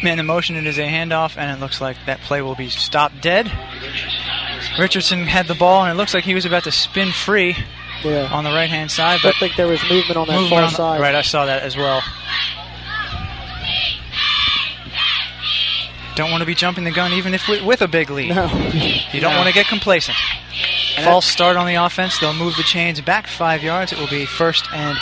Man 0.02 0.18
in 0.18 0.26
motion, 0.26 0.56
it 0.56 0.66
is 0.66 0.78
a 0.78 0.82
handoff, 0.82 1.36
and 1.36 1.50
it 1.56 1.60
looks 1.60 1.80
like 1.80 1.96
that 2.06 2.20
play 2.22 2.42
will 2.42 2.56
be 2.56 2.68
stopped 2.68 3.20
dead. 3.20 3.50
Richardson 4.78 5.26
had 5.26 5.46
the 5.48 5.54
ball, 5.54 5.82
and 5.84 5.92
it 5.92 5.96
looks 5.96 6.14
like 6.14 6.24
he 6.24 6.34
was 6.34 6.44
about 6.46 6.64
to 6.64 6.72
spin 6.72 7.12
free 7.12 7.56
Yeah. 8.02 8.28
on 8.32 8.44
the 8.44 8.50
right 8.50 8.70
hand 8.70 8.90
side, 8.90 9.20
but 9.22 9.30
don't 9.32 9.38
think 9.38 9.56
there 9.56 9.68
was 9.68 9.82
movement 9.88 10.16
on 10.16 10.26
that 10.28 10.32
movement 10.34 10.50
far 10.50 10.62
on- 10.62 10.70
side. 10.70 11.00
Right, 11.00 11.14
I 11.14 11.22
saw 11.22 11.46
that 11.46 11.62
as 11.62 11.76
well. 11.76 12.02
Don't 16.14 16.30
want 16.30 16.42
to 16.42 16.46
be 16.46 16.54
jumping 16.54 16.84
the 16.84 16.90
gun 16.90 17.12
even 17.14 17.32
if 17.32 17.48
with, 17.48 17.62
with 17.62 17.80
a 17.80 17.88
big 17.88 18.10
lead. 18.10 18.34
No. 18.34 18.44
You 19.12 19.20
don't 19.20 19.34
want 19.34 19.48
to 19.48 19.54
get 19.54 19.66
complacent. 19.66 20.16
False 21.04 21.24
start 21.26 21.56
on 21.56 21.66
the 21.66 21.74
offense. 21.76 22.18
They'll 22.18 22.34
move 22.34 22.54
the 22.56 22.62
chains 22.62 23.00
back 23.00 23.26
five 23.26 23.62
yards. 23.62 23.92
It 23.92 23.98
will 23.98 24.08
be 24.08 24.26
first 24.26 24.66
and 24.74 24.98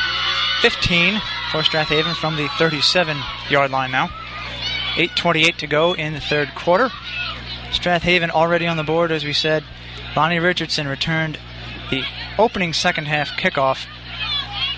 15 0.63 1.21
for 1.51 1.65
Strath 1.65 1.89
Haven 1.89 2.15
from 2.15 2.37
the 2.37 2.47
37 2.59 3.17
yard 3.49 3.73
line 3.73 3.91
now. 3.91 4.07
8.28 4.95 5.57
to 5.57 5.67
go 5.67 5.95
in 5.95 6.13
the 6.15 6.21
third 6.21 6.55
quarter. 6.55 6.91
Strath 7.73 8.03
Haven 8.03 8.31
already 8.31 8.67
on 8.67 8.77
the 8.77 8.83
board, 8.83 9.13
as 9.13 9.25
we 9.25 9.33
said. 9.33 9.65
Lonnie 10.17 10.39
Richardson 10.39 10.89
returned 10.89 11.39
the 11.91 12.03
opening 12.39 12.73
second 12.73 13.07
half 13.07 13.31
kickoff 13.31 13.87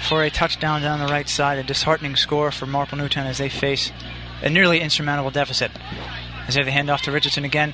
for 0.07 0.23
a 0.23 0.31
touchdown 0.31 0.83
down 0.83 0.99
the 0.99 1.07
right 1.07 1.29
side. 1.29 1.59
A 1.59 1.63
disheartening 1.63 2.17
score 2.17 2.51
for 2.51 2.67
Marple 2.67 2.99
Newtown 2.99 3.27
as 3.27 3.39
they 3.39 3.49
face 3.49 3.93
a 4.43 4.51
nearly 4.51 4.81
insurmountable 4.81 5.31
deficit. 5.31 5.71
As 6.47 6.55
they 6.55 6.61
have 6.61 6.67
the 6.67 6.73
handoff 6.73 7.03
to 7.03 7.13
Richardson 7.13 7.45
again. 7.45 7.73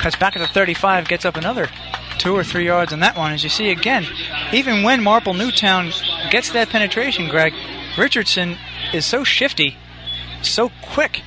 Cuts 0.00 0.16
back 0.16 0.36
at 0.36 0.38
the 0.38 0.46
35, 0.46 1.08
gets 1.08 1.24
up 1.24 1.36
another 1.36 1.68
two 2.18 2.34
or 2.34 2.44
three 2.44 2.66
yards 2.66 2.92
on 2.92 3.00
that 3.00 3.16
one. 3.16 3.32
As 3.32 3.42
you 3.42 3.50
see 3.50 3.70
again, 3.70 4.06
even 4.52 4.82
when 4.82 5.02
Marple 5.02 5.34
Newtown 5.34 5.92
gets 6.30 6.50
that 6.52 6.68
penetration, 6.68 7.28
Greg, 7.28 7.52
Richardson 7.96 8.56
is 8.92 9.04
so 9.04 9.24
shifty, 9.24 9.76
so 10.42 10.70
quick, 10.82 11.22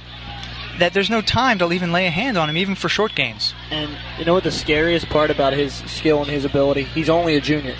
that 0.81 0.93
there's 0.93 1.09
no 1.09 1.21
time 1.21 1.59
to 1.59 1.71
even 1.71 1.91
lay 1.91 2.07
a 2.07 2.11
hand 2.11 2.37
on 2.37 2.49
him, 2.49 2.57
even 2.57 2.75
for 2.75 2.89
short 2.89 3.13
games. 3.13 3.53
And 3.69 3.95
you 4.17 4.25
know 4.25 4.33
what 4.33 4.43
the 4.43 4.51
scariest 4.51 5.07
part 5.09 5.29
about 5.29 5.53
his 5.53 5.73
skill 5.73 6.21
and 6.21 6.29
his 6.29 6.43
ability? 6.43 6.83
He's 6.83 7.09
only 7.09 7.35
a 7.35 7.41
junior. 7.41 7.75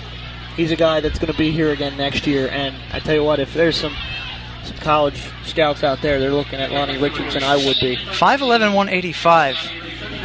He's 0.55 0.71
a 0.71 0.75
guy 0.75 0.99
that's 0.99 1.17
going 1.17 1.31
to 1.31 1.37
be 1.37 1.51
here 1.51 1.71
again 1.71 1.97
next 1.97 2.27
year. 2.27 2.47
And 2.49 2.75
I 2.93 2.99
tell 2.99 3.15
you 3.15 3.23
what, 3.23 3.39
if 3.39 3.53
there's 3.53 3.77
some 3.77 3.95
some 4.63 4.77
college 4.77 5.19
scouts 5.43 5.83
out 5.83 6.03
there, 6.03 6.19
they're 6.19 6.31
looking 6.31 6.59
at 6.59 6.71
Lonnie 6.71 6.99
Richardson. 6.99 7.41
I 7.43 7.55
would 7.55 7.77
be. 7.81 7.95
5'11", 7.95 8.75
185. 8.75 9.57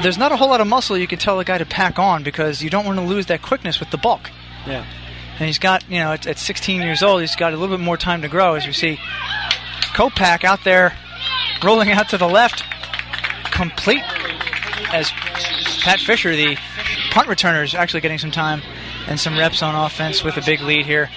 There's 0.02 0.18
not 0.18 0.30
a 0.30 0.37
whole 0.37 0.50
lot 0.50 0.61
of 0.61 0.66
muscle 0.66 0.99
you 0.99 1.06
can 1.06 1.18
tell 1.18 1.40
a 1.40 1.45
guy 1.45 1.56
to 1.56 1.64
pack 1.64 1.99
on 1.99 2.23
because 2.23 2.62
you 2.62 2.68
don't 2.68 2.85
want 2.85 2.99
to 2.99 3.04
lose 3.04 3.26
that 3.26 3.40
quickness 3.40 3.80
with 3.80 3.90
the 3.90 3.97
bulk. 3.97 4.30
Yeah. 4.66 4.85
And 5.38 5.47
he's 5.47 5.59
got, 5.59 5.90
you 5.90 5.99
know, 5.99 6.12
at, 6.12 6.26
at 6.26 6.38
16 6.38 6.83
years 6.83 7.02
old, 7.02 7.23
he's 7.23 7.37
got 7.37 7.54
a 7.54 7.56
little 7.56 7.75
bit 7.75 7.83
more 7.83 7.97
time 7.97 8.21
to 8.21 8.28
grow. 8.28 8.54
As 8.54 8.66
we 8.66 8.75
see, 8.75 8.99
Kopak 9.95 10.45
out 10.45 10.64
there 10.64 10.95
rolling 11.62 11.90
out 11.90 12.09
to 12.11 12.19
the 12.19 12.28
left, 12.28 12.62
complete 13.50 14.02
as 14.93 15.11
Pat 15.83 16.00
Fisher, 16.00 16.35
the 16.35 16.57
punt 17.11 17.28
returner, 17.28 17.64
is 17.64 17.75
actually 17.75 18.00
getting 18.00 18.19
some 18.19 18.31
time 18.31 18.62
and 19.07 19.19
some 19.19 19.38
reps 19.38 19.62
on 19.62 19.75
offense 19.75 20.25
with 20.25 20.37
a 20.37 20.43
big 20.43 20.61
lead 20.61 20.85
here, 20.85 21.11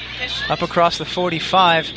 up 0.50 0.62
across 0.62 0.98
the 0.98 1.06
45 1.06 1.92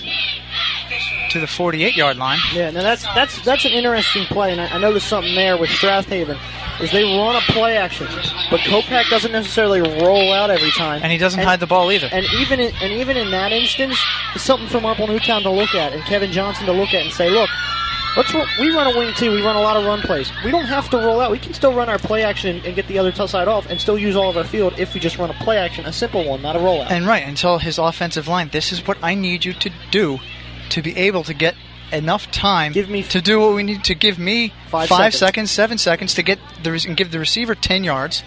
to 1.30 1.40
the 1.40 1.46
48 1.46 1.96
yard 1.96 2.16
line. 2.16 2.38
Yeah, 2.52 2.70
now 2.70 2.82
that's 2.82 3.02
that's 3.14 3.42
that's 3.44 3.64
an 3.64 3.72
interesting 3.72 4.24
play, 4.26 4.52
and 4.52 4.60
I, 4.60 4.68
I 4.68 4.78
noticed 4.78 5.08
something 5.08 5.34
there 5.34 5.56
with 5.56 5.70
Strath 5.70 6.06
Haven 6.06 6.38
is 6.80 6.90
they 6.90 7.04
run 7.04 7.36
a 7.36 7.40
play 7.52 7.76
action, 7.76 8.06
but 8.50 8.60
Kopak 8.60 9.08
doesn't 9.08 9.32
necessarily 9.32 9.80
roll 9.80 10.32
out 10.32 10.50
every 10.50 10.70
time, 10.70 11.00
And 11.02 11.12
he 11.12 11.18
doesn't 11.18 11.42
hide 11.42 11.60
the 11.60 11.66
ball 11.66 11.92
either. 11.92 12.08
And 12.10 12.26
even 12.34 12.60
in, 12.60 12.74
and 12.82 12.92
even 12.92 13.16
in 13.16 13.30
that 13.30 13.52
instance, 13.52 14.02
it's 14.34 14.44
something 14.44 14.68
for 14.68 14.80
Marple 14.80 15.06
Newtown 15.06 15.42
to 15.42 15.50
look 15.50 15.74
at 15.74 15.92
and 15.92 16.02
Kevin 16.04 16.32
Johnson 16.32 16.66
to 16.66 16.72
look 16.72 16.92
at 16.94 17.02
and 17.02 17.12
say, 17.12 17.30
look. 17.30 17.50
Let's 18.16 18.32
we 18.58 18.68
run 18.70 18.86
a 18.94 18.98
wing 18.98 19.14
T. 19.14 19.28
We 19.30 19.40
run 19.42 19.56
a 19.56 19.60
lot 19.60 19.76
of 19.76 19.84
run 19.86 20.00
plays. 20.02 20.30
We 20.44 20.50
don't 20.50 20.66
have 20.66 20.90
to 20.90 20.98
roll 20.98 21.20
out. 21.20 21.30
We 21.30 21.38
can 21.38 21.54
still 21.54 21.72
run 21.72 21.88
our 21.88 21.98
play 21.98 22.22
action 22.22 22.56
and, 22.56 22.66
and 22.66 22.76
get 22.76 22.86
the 22.86 22.98
other 22.98 23.10
t- 23.10 23.26
side 23.26 23.48
off, 23.48 23.70
and 23.70 23.80
still 23.80 23.96
use 23.98 24.16
all 24.16 24.28
of 24.28 24.36
our 24.36 24.44
field 24.44 24.74
if 24.78 24.92
we 24.92 25.00
just 25.00 25.16
run 25.16 25.30
a 25.30 25.34
play 25.34 25.56
action, 25.56 25.86
a 25.86 25.92
simple 25.92 26.22
one, 26.28 26.42
not 26.42 26.54
a 26.54 26.58
rollout. 26.58 26.90
And 26.90 27.06
right, 27.06 27.26
until 27.26 27.58
his 27.58 27.78
offensive 27.78 28.28
line, 28.28 28.50
this 28.52 28.70
is 28.70 28.86
what 28.86 28.98
I 29.02 29.14
need 29.14 29.46
you 29.46 29.54
to 29.54 29.70
do 29.90 30.18
to 30.68 30.82
be 30.82 30.94
able 30.96 31.24
to 31.24 31.32
get 31.32 31.54
enough 31.90 32.30
time 32.30 32.72
Give 32.72 32.88
me- 32.90 33.02
to 33.04 33.20
do 33.22 33.40
what 33.40 33.54
we 33.54 33.62
need 33.62 33.84
to 33.84 33.94
give 33.94 34.18
me 34.18 34.52
Five 34.68 34.88
five, 34.88 35.14
seconds. 35.14 35.18
seconds. 35.18 35.50
seven 35.50 35.78
seconds 35.78 36.14
to 36.14 36.22
get 36.22 36.38
the 36.62 36.72
re- 36.72 36.80
and 36.86 36.96
give 36.96 37.12
the 37.12 37.18
receiver 37.18 37.54
ten 37.54 37.82
yards 37.84 38.22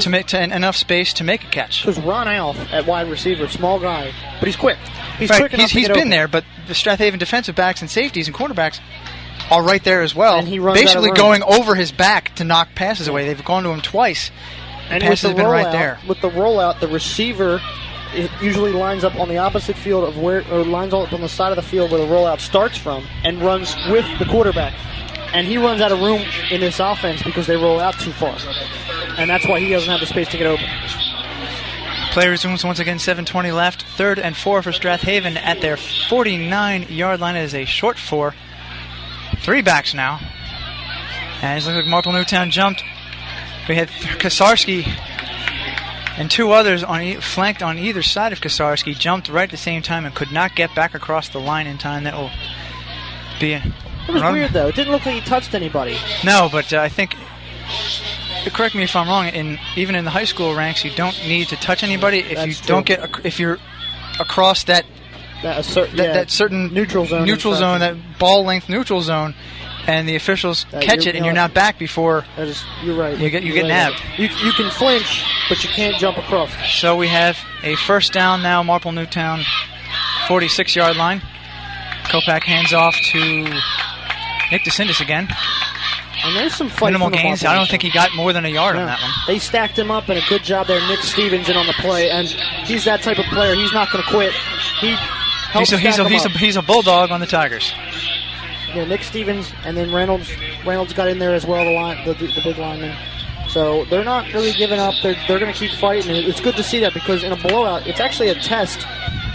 to 0.00 0.10
make 0.10 0.26
to, 0.28 0.42
enough 0.42 0.76
space 0.76 1.12
to 1.14 1.24
make 1.24 1.44
a 1.44 1.48
catch. 1.48 1.82
Because 1.84 1.98
Ron 2.02 2.28
Alf 2.28 2.56
at 2.72 2.86
wide 2.86 3.08
receiver, 3.10 3.48
small 3.48 3.78
guy, 3.80 4.12
but 4.38 4.46
he's 4.46 4.56
quick. 4.56 4.78
He's 5.18 5.30
Right, 5.30 5.40
quick 5.40 5.54
enough 5.54 5.70
he's, 5.70 5.80
he's 5.80 5.88
been 5.88 5.96
open. 5.98 6.10
there, 6.10 6.28
but 6.28 6.44
the 6.66 6.74
Strath 6.74 6.98
Haven 6.98 7.18
defensive 7.18 7.54
backs 7.56 7.80
and 7.80 7.90
safeties 7.90 8.26
and 8.28 8.36
cornerbacks 8.36 8.80
are 9.50 9.62
right 9.62 9.82
there 9.82 10.02
as 10.02 10.14
well. 10.14 10.38
And 10.38 10.46
he 10.46 10.58
runs 10.58 10.78
basically 10.78 11.10
going 11.12 11.42
over 11.42 11.74
his 11.74 11.90
back 11.90 12.34
to 12.36 12.44
knock 12.44 12.68
passes 12.74 13.08
away. 13.08 13.26
They've 13.26 13.44
gone 13.44 13.62
to 13.64 13.70
him 13.70 13.80
twice. 13.80 14.30
The 14.88 14.94
And 14.94 15.02
passes 15.02 15.22
with 15.24 15.30
have 15.30 15.36
the 15.36 15.42
been 15.42 15.50
rollout, 15.50 15.64
right 15.64 15.72
there. 15.72 15.98
with 16.06 16.20
the 16.20 16.30
rollout, 16.30 16.80
the 16.80 16.88
receiver 16.88 17.60
i- 17.62 18.28
usually 18.42 18.72
lines 18.72 19.04
up 19.04 19.16
on 19.16 19.28
the 19.28 19.38
opposite 19.38 19.76
field 19.76 20.04
of 20.08 20.18
where, 20.18 20.44
or 20.52 20.64
lines 20.64 20.94
up 20.94 21.12
on 21.12 21.20
the 21.20 21.28
side 21.28 21.50
of 21.50 21.56
the 21.56 21.62
field 21.62 21.90
where 21.90 22.00
the 22.00 22.06
rollout 22.06 22.40
starts 22.40 22.76
from, 22.78 23.06
and 23.24 23.42
runs 23.42 23.74
with 23.90 24.04
the 24.18 24.24
quarterback. 24.26 24.74
And 25.32 25.46
he 25.46 25.58
runs 25.58 25.80
out 25.80 25.92
of 25.92 26.00
room 26.00 26.22
in 26.50 26.60
this 26.60 26.80
offense 26.80 27.22
because 27.22 27.46
they 27.46 27.56
roll 27.56 27.80
out 27.80 27.98
too 27.98 28.12
far, 28.12 28.36
and 29.18 29.28
that's 29.28 29.46
why 29.46 29.60
he 29.60 29.70
doesn't 29.70 29.90
have 29.90 30.00
the 30.00 30.06
space 30.06 30.28
to 30.28 30.38
get 30.38 30.46
open. 30.46 30.66
Play 32.12 32.28
resumes 32.28 32.64
once 32.64 32.78
again, 32.78 32.96
7.20 32.96 33.54
left. 33.54 33.82
Third 33.82 34.18
and 34.18 34.36
four 34.36 34.62
for 34.62 34.72
Strath 34.72 35.02
Haven 35.02 35.36
at 35.36 35.60
their 35.60 35.76
49 35.76 36.84
yard 36.88 37.20
line. 37.20 37.36
It 37.36 37.44
is 37.44 37.54
a 37.54 37.64
short 37.64 37.98
four. 37.98 38.34
Three 39.40 39.62
backs 39.62 39.94
now. 39.94 40.18
And 41.42 41.62
it 41.62 41.66
looks 41.66 41.76
like 41.76 41.86
Marple 41.86 42.12
Newtown 42.12 42.50
jumped. 42.50 42.82
We 43.68 43.76
had 43.76 43.88
Kasarski 43.88 44.86
and 46.16 46.30
two 46.30 46.50
others 46.50 46.82
on 46.82 47.02
e- 47.02 47.16
flanked 47.16 47.62
on 47.62 47.78
either 47.78 48.02
side 48.02 48.32
of 48.32 48.40
Kasarski 48.40 48.98
jumped 48.98 49.28
right 49.28 49.44
at 49.44 49.50
the 49.50 49.56
same 49.56 49.82
time 49.82 50.04
and 50.04 50.14
could 50.14 50.32
not 50.32 50.56
get 50.56 50.74
back 50.74 50.94
across 50.94 51.28
the 51.28 51.38
line 51.38 51.66
in 51.66 51.78
time. 51.78 52.04
That 52.04 52.14
will 52.14 52.30
be 53.38 53.52
a 53.52 53.74
It 54.08 54.12
was 54.12 54.22
run- 54.22 54.32
weird 54.32 54.52
though. 54.52 54.68
It 54.68 54.74
didn't 54.74 54.92
look 54.92 55.04
like 55.06 55.14
he 55.16 55.20
touched 55.20 55.54
anybody. 55.54 55.96
No, 56.24 56.48
but 56.50 56.72
uh, 56.72 56.80
I 56.80 56.88
think. 56.88 57.14
Correct 58.54 58.74
me 58.74 58.82
if 58.82 58.96
I'm 58.96 59.06
wrong. 59.08 59.26
In 59.28 59.58
even 59.76 59.94
in 59.94 60.04
the 60.04 60.10
high 60.10 60.24
school 60.24 60.54
ranks, 60.56 60.84
you 60.84 60.90
don't 60.94 61.16
need 61.26 61.48
to 61.48 61.56
touch 61.56 61.82
anybody 61.82 62.20
if 62.20 62.30
you 62.30 62.36
That's 62.36 62.60
don't 62.66 62.86
true. 62.86 62.96
get 62.96 63.26
if 63.26 63.38
you're 63.38 63.58
across 64.20 64.64
that 64.64 64.86
That, 65.42 65.64
cer- 65.64 65.86
that, 65.86 65.94
yeah, 65.96 66.12
that 66.14 66.30
certain 66.30 66.72
neutral 66.72 67.04
zone. 67.04 67.26
neutral 67.26 67.54
zone, 67.54 67.80
that 67.80 67.96
ball 68.18 68.44
length 68.44 68.68
neutral 68.68 69.02
zone. 69.02 69.34
and 69.86 70.06
the 70.08 70.16
officials 70.16 70.66
Uh, 70.72 70.80
catch 70.80 71.06
it, 71.06 71.14
and 71.16 71.24
you're 71.24 71.34
not 71.34 71.52
back 71.54 71.78
before. 71.78 72.24
That 72.36 72.46
is, 72.48 72.62
you're 72.84 72.94
right. 72.96 73.16
You 73.18 73.30
get- 73.30 73.42
you 73.42 73.54
You're 73.54 73.62
get 73.66 73.70
right. 73.74 73.90
nabbed. 73.92 74.02
You, 74.18 74.28
you 74.44 74.52
can 74.52 74.70
flinch, 74.70 75.24
but 75.48 75.62
you 75.64 75.70
can't 75.70 75.96
jump 75.96 76.18
across. 76.18 76.50
So 76.70 76.94
we 76.96 77.08
have 77.08 77.38
a 77.62 77.74
first 77.74 78.12
down 78.12 78.42
now, 78.42 78.62
Marple 78.62 78.92
Newtown, 78.92 79.44
46 80.26 80.76
yard 80.76 80.96
line. 80.96 81.22
Kopak 82.04 82.42
hands 82.44 82.72
off 82.74 82.96
to 83.12 83.46
Nick 84.50 84.62
DeCindis 84.62 85.00
again. 85.00 85.28
And 86.24 86.36
there's 86.36 86.54
some 86.54 86.70
Minimal 86.82 87.10
the 87.10 87.16
gains. 87.16 87.44
I 87.44 87.54
don't 87.54 87.68
think 87.68 87.82
he 87.82 87.90
got 87.90 88.14
more 88.14 88.32
than 88.32 88.44
a 88.44 88.48
yard 88.48 88.76
on 88.76 88.86
that 88.86 89.00
one. 89.00 89.10
They 89.26 89.38
stacked 89.38 89.78
him 89.78 89.90
up, 89.90 90.08
and 90.08 90.18
a 90.18 90.28
good 90.28 90.42
job 90.42 90.66
there. 90.66 90.84
Nick 90.88 91.00
Stevens 91.00 91.48
in 91.48 91.56
on 91.56 91.66
the 91.66 91.74
play, 91.74 92.10
and 92.10 92.26
he's 92.66 92.84
that 92.84 93.02
type 93.02 93.18
of 93.18 93.24
player. 93.26 93.54
He's 93.54 93.72
not 93.72 93.90
going 93.92 94.02
to 94.04 94.10
quit. 94.10 94.32
He 94.80 94.96
helps 95.52 95.70
He's 95.70 95.78
a, 95.78 95.80
he's, 95.80 95.98
a, 95.98 96.08
he's, 96.08 96.24
a, 96.24 96.28
up. 96.28 96.36
he's 96.36 96.56
a 96.56 96.62
bulldog 96.62 97.10
on 97.10 97.20
the 97.20 97.26
Tigers. 97.26 97.72
Yeah, 98.74 98.84
Nick 98.84 99.02
Stevens, 99.02 99.52
and 99.64 99.76
then 99.76 99.92
Reynolds. 99.92 100.30
Reynolds 100.66 100.92
got 100.92 101.08
in 101.08 101.18
there 101.18 101.34
as 101.34 101.46
well. 101.46 101.64
The 101.64 101.70
line, 101.70 102.04
the, 102.04 102.14
the 102.14 102.40
big 102.42 102.58
lineman. 102.58 102.96
So 103.48 103.84
they're 103.86 104.04
not 104.04 104.30
really 104.34 104.52
giving 104.52 104.78
up. 104.78 104.94
They're 105.02 105.16
they're 105.26 105.38
going 105.38 105.52
to 105.52 105.58
keep 105.58 105.72
fighting. 105.78 106.10
And 106.14 106.26
It's 106.26 106.40
good 106.40 106.56
to 106.56 106.62
see 106.62 106.80
that 106.80 106.92
because 106.92 107.22
in 107.24 107.32
a 107.32 107.36
blowout, 107.36 107.86
it's 107.86 108.00
actually 108.00 108.28
a 108.28 108.34
test 108.34 108.86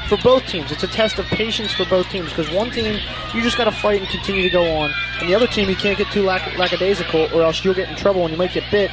for 0.07 0.17
both 0.17 0.45
teams. 0.48 0.72
It's 0.72 0.83
a 0.83 0.88
test 0.88 1.19
of 1.19 1.25
patience 1.25 1.72
for 1.74 1.86
both 1.86 2.10
teams 2.10 2.29
because 2.29 2.50
one 2.51 2.69
team 2.72 3.00
you 3.33 3.41
just 3.41 3.57
got 3.57 3.65
to 3.65 3.72
fight 3.72 4.01
and 4.01 4.10
continue 4.10 4.43
to 4.43 4.50
go 4.50 4.63
on, 4.75 4.91
and 5.19 5.29
the 5.29 5.36
other 5.36 5.48
team 5.48 5.69
you 5.69 5.75
can't 5.75 5.98
get 5.98 6.12
too 6.12 6.24
lack- 6.24 6.57
lackadaisical 6.57 7.29
or 7.33 7.43
else 7.43 7.63
you'll 7.63 7.74
get 7.74 7.89
in 7.89 7.95
trouble 7.95 8.22
and 8.24 8.31
you 8.31 8.38
might 8.38 8.51
get 8.53 8.69
bit, 8.72 8.91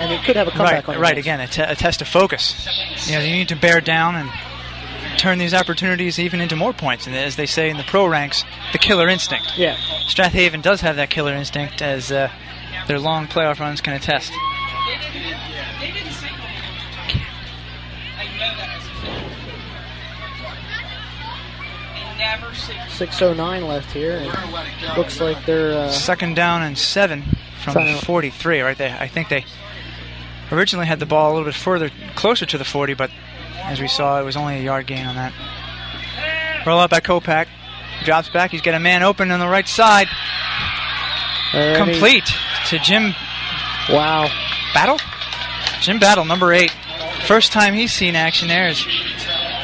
and 0.00 0.12
it 0.12 0.24
could 0.24 0.36
have 0.36 0.48
a 0.48 0.50
comeback 0.50 0.86
Right, 0.86 0.88
on 0.88 0.94
your 0.94 1.02
right. 1.02 1.18
Again, 1.18 1.40
a, 1.40 1.46
test 1.46 2.00
of 2.02 2.08
focus. 2.08 2.66
You 3.08 3.18
know, 3.18 3.24
you 3.24 3.32
need 3.32 3.48
to 3.48 3.56
bear 3.56 3.80
down 3.80 4.16
and 4.16 4.30
turn 5.18 5.38
these 5.38 5.54
opportunities 5.54 6.18
even 6.18 6.40
into 6.40 6.56
more 6.56 6.72
points. 6.72 7.06
And 7.06 7.14
as 7.14 7.36
they 7.36 7.46
say 7.46 7.70
in 7.70 7.76
the 7.76 7.84
pro 7.84 8.06
ranks, 8.06 8.44
the 8.72 8.78
killer 8.78 9.08
instinct. 9.08 9.56
Yeah. 9.56 9.76
Strath 10.06 10.32
Haven 10.32 10.60
does 10.60 10.80
have 10.80 10.96
that 10.96 11.10
killer 11.10 11.34
instinct, 11.34 11.82
as 11.82 12.10
uh, 12.10 12.30
their 12.86 12.98
long 12.98 13.26
playoff 13.26 13.60
runs 13.60 13.80
can 13.80 13.94
attest. 13.94 14.32
Six 22.90 23.20
oh 23.22 23.32
nine 23.34 23.66
left 23.66 23.90
here, 23.92 24.16
and 24.16 24.96
looks 24.96 25.20
like 25.20 25.44
they're 25.46 25.72
uh, 25.72 25.90
Second 25.90 26.36
down 26.36 26.62
and 26.62 26.76
seven 26.78 27.22
from 27.62 27.74
the 27.74 27.94
43. 28.04 28.60
Right 28.60 28.76
there, 28.78 28.96
I 29.00 29.08
think 29.08 29.28
they 29.28 29.44
originally 30.50 30.86
had 30.86 31.00
the 31.00 31.06
ball 31.06 31.30
a 31.30 31.32
little 31.32 31.46
bit 31.46 31.54
further, 31.54 31.90
closer 32.14 32.46
to 32.46 32.58
the 32.58 32.64
40, 32.64 32.94
but 32.94 33.10
as 33.64 33.80
we 33.80 33.88
saw, 33.88 34.20
it 34.20 34.24
was 34.24 34.36
only 34.36 34.58
a 34.58 34.62
yard 34.62 34.86
gain 34.86 35.06
on 35.06 35.16
that. 35.16 35.32
Roll 36.66 36.78
out 36.78 36.90
by 36.90 37.00
Kopak, 37.00 37.46
drops 38.04 38.28
back. 38.28 38.50
He's 38.50 38.60
got 38.62 38.74
a 38.74 38.80
man 38.80 39.02
open 39.02 39.30
on 39.30 39.40
the 39.40 39.48
right 39.48 39.66
side, 39.66 40.06
already- 41.54 41.76
complete 41.92 42.30
to 42.68 42.78
Jim 42.78 43.14
Wow. 43.88 44.30
Battle. 44.74 44.98
Jim 45.80 45.98
Battle, 45.98 46.24
number 46.24 46.52
eight. 46.52 46.70
First 47.26 47.52
time 47.52 47.74
he's 47.74 47.92
seen 47.92 48.14
action 48.14 48.46
there 48.48 48.68
is 48.68 48.84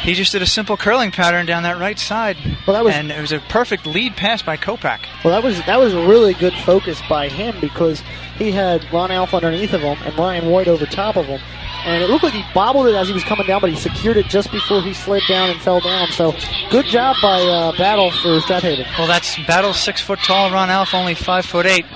he 0.03 0.15
just 0.15 0.33
did 0.33 0.43
a 0.43 0.47
simple 0.47 0.77
curling 0.77 1.11
pattern 1.11 1.47
down 1.47 1.63
that 1.65 1.79
right 1.79 1.99
side, 1.99 2.37
Well, 2.67 2.75
that 2.75 2.85
was- 2.85 2.95
and 2.95 3.11
it 3.11 3.21
was 3.21 3.33
a 3.33 3.41
perfect 3.41 3.87
lead 3.87 4.17
pass 4.17 4.43
by 4.43 4.57
Kopak. 4.57 5.01
Well, 5.25 5.33
that 5.35 5.43
was 5.43 5.61
that 5.67 5.79
was 5.79 5.95
a 5.95 6.07
really 6.07 6.35
good 6.35 6.55
focus 6.65 7.01
by 7.09 7.29
him 7.29 7.57
because 7.61 8.03
he 8.37 8.53
had 8.53 8.91
Ron 8.93 9.11
Alf 9.11 9.35
underneath 9.35 9.73
of 9.73 9.81
him 9.81 9.99
and 10.05 10.17
Ryan 10.19 10.47
White 10.51 10.69
over 10.69 10.87
top 10.87 11.17
of 11.17 11.27
him, 11.27 11.41
and 11.85 12.03
it 12.03 12.09
looked 12.11 12.25
like 12.25 12.33
he 12.35 12.45
bobbled 12.55 12.87
it 12.87 12.95
as 12.95 13.09
he 13.09 13.15
was 13.15 13.25
coming 13.25 13.47
down, 13.47 13.61
but 13.61 13.71
he 13.71 13.77
secured 13.77 14.17
it 14.17 14.27
just 14.27 14.51
before 14.53 14.81
he 14.83 14.95
slid 14.95 15.23
down 15.29 15.51
and 15.51 15.61
fell 15.61 15.81
down. 15.81 16.09
So, 16.13 16.35
good 16.71 16.87
job 16.87 17.17
by 17.21 17.41
uh, 17.43 17.73
Battle 17.77 18.11
for 18.11 18.41
Strath 18.41 18.63
Haven. 18.63 18.87
Well, 18.99 19.09
that's 19.09 19.37
Battle 19.47 19.73
six 19.75 20.01
foot 20.01 20.21
tall. 20.21 20.51
Ron 20.51 20.71
Alf 20.71 20.95
only 20.95 21.15
five 21.15 21.45
foot 21.45 21.67
eight. 21.67 21.87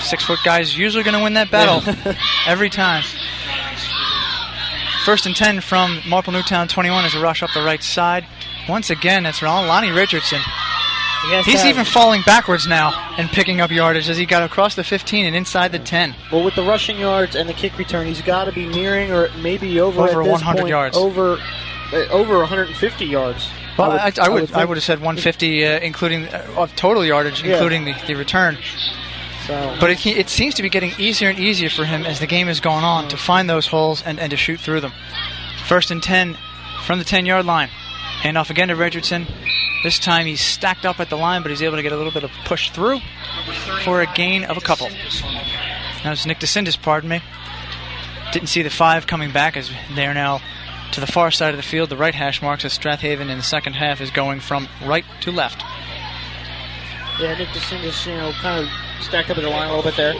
Six 0.00 0.24
foot 0.24 0.38
guys 0.44 0.76
usually 0.76 1.04
going 1.04 1.16
to 1.16 1.22
win 1.22 1.34
that 1.34 1.50
battle 1.50 1.82
every 2.46 2.70
time. 2.70 3.04
First 5.04 5.26
and 5.26 5.34
ten 5.34 5.60
from 5.60 6.00
Marple 6.06 6.32
Newtown 6.32 6.68
21 6.68 7.04
as 7.06 7.14
a 7.14 7.20
rush 7.20 7.42
up 7.42 7.50
the 7.54 7.62
right 7.62 7.82
side. 7.82 8.26
Once 8.68 8.90
again, 8.90 9.22
that's 9.22 9.42
Ron 9.42 9.66
Lonnie 9.66 9.90
Richardson. 9.90 10.40
He 11.28 11.42
He's 11.42 11.60
have- 11.60 11.66
even 11.66 11.84
falling 11.84 12.22
backwards 12.22 12.66
now 12.66 12.92
and 13.18 13.28
picking 13.30 13.60
up 13.60 13.70
yardage 13.70 14.08
as 14.08 14.16
he 14.16 14.24
got 14.26 14.42
across 14.42 14.74
the 14.74 14.84
15 14.84 15.26
and 15.26 15.34
inside 15.36 15.72
the 15.72 15.78
10. 15.78 16.14
well 16.32 16.42
with 16.44 16.54
the 16.54 16.62
rushing 16.62 16.98
yards 16.98 17.34
and 17.34 17.48
the 17.48 17.52
kick 17.54 17.76
return. 17.78 18.06
He's 18.06 18.22
got 18.22 18.44
to 18.44 18.52
be 18.52 18.66
nearing 18.66 19.10
or 19.12 19.28
maybe 19.42 19.80
over 19.80 20.02
Over 20.02 20.20
at 20.20 20.24
this 20.24 20.32
100 20.32 20.58
point, 20.60 20.68
yards. 20.70 20.96
over 20.96 21.38
uh, 21.92 21.96
over 22.10 22.38
150 22.38 23.04
yards. 23.04 23.48
Well, 23.78 23.92
I, 23.92 24.12
I 24.20 24.28
would, 24.28 24.44
I 24.44 24.46
think. 24.46 24.68
would 24.68 24.76
have 24.76 24.84
said 24.84 24.98
150, 24.98 25.64
uh, 25.66 25.78
including 25.80 26.26
uh, 26.28 26.46
of 26.56 26.74
total 26.76 27.04
yardage, 27.04 27.42
Yeah. 27.42 27.54
including 27.54 27.84
the, 27.86 27.94
the 28.06 28.14
return. 28.14 28.58
So, 29.46 29.76
But 29.80 29.90
it, 29.90 30.06
it 30.06 30.28
seems 30.28 30.54
to 30.54 30.62
be 30.62 30.68
getting 30.68 30.92
easier 30.98 31.30
and 31.30 31.38
easier 31.38 31.70
for 31.70 31.84
him 31.84 32.04
as 32.04 32.20
the 32.20 32.26
game 32.26 32.46
has 32.46 32.60
gone 32.60 32.84
on 32.84 33.08
to 33.08 33.16
find 33.16 33.48
those 33.48 33.66
holes 33.66 34.02
and, 34.02 34.20
and 34.20 34.30
to 34.30 34.36
shoot 34.36 34.60
through 34.60 34.80
them. 34.80 34.92
First 35.66 35.90
and 35.90 36.02
10 36.02 36.36
from 36.84 36.98
the 36.98 37.04
10 37.04 37.26
yard 37.26 37.46
line. 37.46 37.68
Handoff 38.22 38.50
again 38.50 38.68
to 38.68 38.76
Richardson. 38.76 39.26
This 39.82 39.98
time 39.98 40.26
he's 40.26 40.42
stacked 40.42 40.84
up 40.84 41.00
at 41.00 41.08
the 41.08 41.16
line, 41.16 41.42
but 41.42 41.50
he's 41.50 41.62
able 41.62 41.76
to 41.76 41.82
get 41.82 41.92
a 41.92 41.96
little 41.96 42.12
bit 42.12 42.24
of 42.24 42.30
push 42.44 42.70
through 42.70 43.00
for 43.82 44.02
a 44.02 44.06
gain 44.14 44.44
of 44.44 44.58
a 44.58 44.60
couple. 44.60 44.88
That 46.02 46.10
was 46.10 46.26
Nick 46.26 46.38
DeCindis, 46.38 46.80
pardon 46.80 47.08
me. 47.08 47.22
Didn't 48.32 48.48
see 48.48 48.62
the 48.62 48.70
five 48.70 49.06
coming 49.06 49.32
back 49.32 49.56
as 49.56 49.70
they're 49.94 50.14
now 50.14 50.40
to 50.92 51.00
the 51.00 51.06
far 51.06 51.30
side 51.30 51.50
of 51.50 51.56
the 51.56 51.62
field. 51.62 51.88
The 51.88 51.96
right 51.96 52.14
hash 52.14 52.42
marks 52.42 52.64
as 52.64 52.74
Strath 52.74 53.00
Haven 53.00 53.30
in 53.30 53.38
the 53.38 53.44
second 53.44 53.74
half 53.74 54.00
is 54.00 54.10
going 54.10 54.40
from 54.40 54.68
right 54.84 55.04
to 55.22 55.32
left. 55.32 55.62
Yeah, 57.20 57.36
Nick 57.36 57.48
DeCindis, 57.48 58.06
you 58.06 58.16
know, 58.16 58.32
kind 58.40 58.64
of 58.64 59.04
stacked 59.04 59.28
up 59.28 59.36
the 59.36 59.42
line 59.42 59.68
a 59.68 59.76
little 59.76 59.82
bit 59.82 59.96
there, 59.96 60.14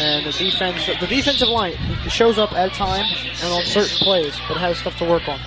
and 0.00 0.26
the 0.26 0.32
defense, 0.32 0.84
the 0.86 1.06
defensive 1.06 1.48
line 1.48 1.74
shows 2.08 2.38
up 2.38 2.52
at 2.52 2.72
times 2.72 3.24
and 3.42 3.52
on 3.52 3.64
certain 3.64 3.96
plays, 3.98 4.36
but 4.48 4.56
has 4.56 4.78
stuff 4.78 4.96
to 4.98 5.04
work 5.04 5.28
on. 5.28 5.38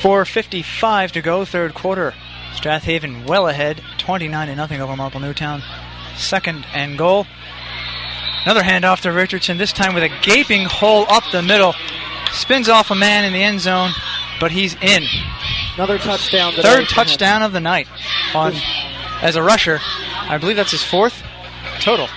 4.55 0.00 1.12
to 1.12 1.22
go, 1.22 1.44
third 1.46 1.72
quarter. 1.72 2.12
Strath 2.54 2.84
Haven 2.84 3.24
well 3.24 3.48
ahead, 3.48 3.82
29 3.96 4.48
to 4.48 4.54
nothing 4.54 4.82
over 4.82 4.94
Marple 4.94 5.20
Newtown. 5.20 5.62
Second 6.16 6.66
and 6.74 6.98
goal. 6.98 7.26
Another 8.44 8.60
handoff 8.60 9.00
to 9.00 9.10
Richardson, 9.10 9.56
this 9.56 9.72
time 9.72 9.94
with 9.94 10.04
a 10.04 10.10
gaping 10.20 10.66
hole 10.66 11.06
up 11.08 11.24
the 11.32 11.42
middle. 11.42 11.74
Spins 12.32 12.68
off 12.68 12.90
a 12.90 12.94
man 12.94 13.24
in 13.24 13.32
the 13.32 13.42
end 13.42 13.60
zone, 13.60 13.92
but 14.38 14.52
he's 14.52 14.74
in. 14.82 15.02
Another 15.76 15.96
touchdown. 15.96 16.52
Third 16.52 16.88
touchdown 16.88 17.42
of 17.42 17.52
the 17.52 17.60
night 17.60 17.88
on 18.34 18.52
as 19.22 19.36
a 19.36 19.42
rusher. 19.42 19.80
I 19.82 20.38
believe 20.38 20.56
that's 20.56 20.70
his 20.72 20.82
fourth 20.84 21.22
total. 21.80 22.08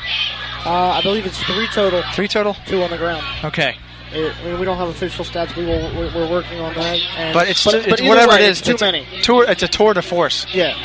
Uh, 0.65 0.91
I 0.91 1.01
believe 1.01 1.25
it's 1.25 1.41
three 1.43 1.67
total, 1.67 2.03
Three 2.13 2.27
total? 2.27 2.55
two 2.65 2.83
on 2.83 2.89
the 2.89 2.97
ground. 2.97 3.23
Okay. 3.45 3.77
It, 4.11 4.33
I 4.37 4.43
mean, 4.43 4.59
we 4.59 4.65
don't 4.65 4.77
have 4.77 4.89
official 4.89 5.23
stats. 5.25 5.55
We 5.55 5.65
will, 5.65 5.79
we're, 5.95 6.13
we're 6.13 6.29
working 6.29 6.59
on 6.59 6.73
that. 6.75 6.99
And, 7.17 7.33
But 7.33 7.49
it's, 7.49 7.63
but, 7.63 7.75
it's 7.75 7.87
but 7.87 8.01
whatever 8.01 8.31
way, 8.31 8.43
it 8.43 8.49
is. 8.49 8.59
it's 8.59 8.67
too 8.67 8.73
it's 8.73 8.81
many. 8.81 9.05
Tour, 9.21 9.45
it's 9.47 9.63
a 9.63 9.67
tour 9.67 9.93
de 9.93 10.01
force. 10.01 10.45
Yeah. 10.53 10.75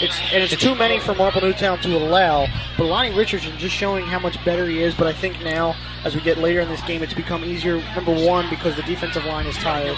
It's, 0.00 0.20
and 0.32 0.42
it's, 0.44 0.56
too 0.56 0.76
many 0.76 1.00
for 1.00 1.14
Marple 1.14 1.40
Newtown 1.40 1.80
to 1.80 1.96
allow. 1.96 2.46
But 2.76 2.84
Lonnie 2.86 3.16
Richardson 3.16 3.56
just 3.58 3.74
showing 3.74 4.04
how 4.06 4.20
much 4.20 4.42
better 4.44 4.66
he 4.68 4.82
is. 4.82 4.94
But 4.94 5.08
I 5.08 5.12
think 5.12 5.42
now, 5.42 5.74
as 6.04 6.14
we 6.14 6.20
get 6.20 6.38
later 6.38 6.60
in 6.60 6.68
this 6.68 6.82
game, 6.82 7.02
it's 7.02 7.14
become 7.14 7.44
easier. 7.44 7.82
Number 7.96 8.14
one, 8.14 8.48
because 8.50 8.76
the 8.76 8.82
defensive 8.82 9.24
line 9.24 9.46
is 9.46 9.56
tired 9.56 9.96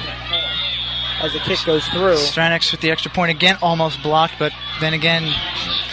as 1.23 1.33
the 1.33 1.39
kick 1.41 1.59
goes 1.65 1.87
through. 1.89 2.15
Stranix 2.17 2.71
with 2.73 2.81
the 2.81 2.91
extra 2.91 3.11
point 3.11 3.31
again, 3.31 3.57
almost 3.63 4.03
blocked, 4.03 4.35
but 4.39 4.53
then 4.81 4.93
again, 4.95 5.33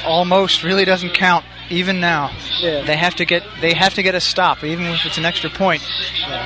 almost 0.05 0.63
really 0.63 0.85
doesn't 0.85 1.13
count. 1.13 1.45
Even 1.69 1.99
now, 1.99 2.31
Yeah. 2.61 2.83
they 2.83 2.95
have 2.95 3.15
to 3.15 3.25
get 3.25 3.43
they 3.59 3.73
have 3.73 3.93
to 3.95 4.03
get 4.03 4.15
a 4.15 4.21
stop, 4.21 4.63
even 4.63 4.85
if 4.85 5.05
it's 5.05 5.17
an 5.17 5.25
extra 5.25 5.49
point. 5.49 5.81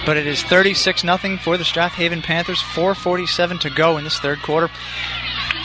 But 0.04 0.17
it 0.17 0.26
is 0.26 0.41
36 0.41 1.04
nothing 1.04 1.38
for 1.38 1.58
the 1.58 1.63
Strath 1.65 1.91
Haven 1.94 2.24
Panthers. 2.24 2.60
4:47 2.62 3.60
to 3.60 3.70
go 3.70 3.98
in 3.98 4.04
this 4.04 4.17
third 4.17 4.41
quarter. 4.41 4.72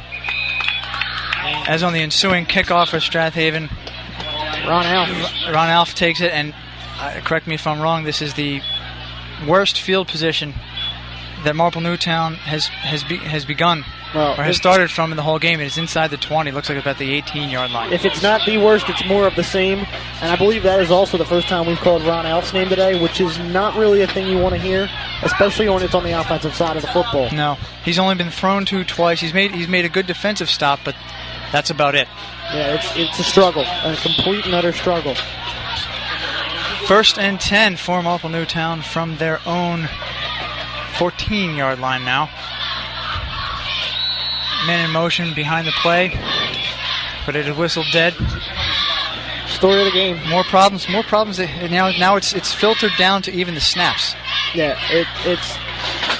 As 1.67 1.83
on 1.83 1.93
the 1.93 2.01
ensuing 2.01 2.45
kickoff 2.45 2.89
for 2.89 2.99
Strath 2.99 3.33
Haven, 3.33 3.69
Ron 4.67 4.85
Alf. 4.85 5.09
Ron 5.53 5.69
Alf 5.69 5.95
takes 5.95 6.21
it, 6.21 6.31
and 6.31 6.53
uh, 6.99 7.21
correct 7.23 7.47
me 7.47 7.55
if 7.55 7.65
I'm 7.67 7.81
wrong. 7.81 8.03
This 8.03 8.21
is 8.21 8.33
the 8.35 8.61
worst 9.47 9.81
field 9.81 10.07
position 10.07 10.53
that 11.43 11.55
Marple 11.55 11.81
Newtown 11.81 12.35
has 12.35 12.67
has 12.67 13.03
be, 13.03 13.17
has 13.17 13.45
begun 13.45 13.83
Well, 14.13 14.39
or 14.39 14.43
has 14.43 14.57
started 14.57 14.89
from 14.89 15.11
in 15.11 15.17
the 15.17 15.23
whole 15.23 15.39
game. 15.39 15.59
It 15.59 15.65
is 15.65 15.77
inside 15.77 16.09
the 16.09 16.17
20. 16.17 16.51
Looks 16.51 16.69
like 16.69 16.77
about 16.77 16.97
the 16.97 17.13
18 17.13 17.49
yard 17.49 17.71
line. 17.71 17.93
If 17.93 18.05
it's 18.05 18.23
not 18.23 18.45
the 18.45 18.57
worst, 18.57 18.89
it's 18.89 19.05
more 19.05 19.27
of 19.27 19.35
the 19.35 19.43
same. 19.43 19.79
And 20.21 20.31
I 20.31 20.35
believe 20.35 20.63
that 20.63 20.79
is 20.79 20.89
also 20.91 21.17
the 21.17 21.25
first 21.25 21.47
time 21.47 21.67
we've 21.67 21.77
called 21.79 22.01
Ron 22.03 22.25
Alf's 22.25 22.53
name 22.53 22.69
today, 22.69 22.99
which 22.99 23.21
is 23.21 23.37
not 23.39 23.75
really 23.75 24.01
a 24.01 24.07
thing 24.07 24.27
you 24.27 24.39
want 24.39 24.55
to 24.55 24.61
hear, 24.61 24.89
especially 25.23 25.69
when 25.69 25.83
it's 25.83 25.93
on 25.95 26.03
the 26.03 26.19
offensive 26.19 26.55
side 26.55 26.75
of 26.77 26.81
the 26.81 26.89
football. 26.89 27.29
No, 27.31 27.57
he's 27.83 27.99
only 27.99 28.15
been 28.15 28.31
thrown 28.31 28.65
to 28.65 28.83
twice. 28.83 29.19
He's 29.19 29.33
made 29.33 29.51
he's 29.51 29.67
made 29.67 29.85
a 29.85 29.89
good 29.89 30.07
defensive 30.07 30.49
stop, 30.49 30.79
but 30.83 30.95
that's 31.51 31.69
about 31.69 31.95
it. 31.95 32.07
Yeah, 32.53 32.75
it's 32.75 32.91
it's 32.95 33.19
a 33.19 33.23
struggle, 33.23 33.63
a 33.63 33.95
complete 34.01 34.45
and 34.45 34.53
utter 34.53 34.73
struggle. 34.73 35.15
First 36.85 37.17
and 37.17 37.39
10 37.39 37.77
for 37.77 38.03
Marple 38.03 38.29
Newtown 38.29 38.81
from 38.81 39.17
their 39.17 39.39
own 39.47 39.89
14 40.97 41.55
yard 41.55 41.79
line 41.79 42.05
now. 42.05 42.29
Man 44.67 44.85
in 44.85 44.91
motion 44.91 45.33
behind 45.33 45.67
the 45.67 45.71
play, 45.81 46.09
but 47.25 47.35
it 47.35 47.47
is 47.47 47.55
whistled 47.57 47.87
dead. 47.91 48.13
Story 49.47 49.79
of 49.79 49.85
the 49.85 49.91
game. 49.91 50.19
More 50.29 50.43
problems, 50.43 50.87
more 50.89 51.03
problems. 51.03 51.39
And 51.39 51.71
Now, 51.71 51.89
now 51.91 52.15
it's 52.15 52.33
it's 52.33 52.53
filtered 52.53 52.91
down 52.97 53.21
to 53.23 53.31
even 53.31 53.53
the 53.55 53.61
snaps. 53.61 54.15
Yeah, 54.53 54.77
it, 54.89 55.07
it's. 55.25 55.57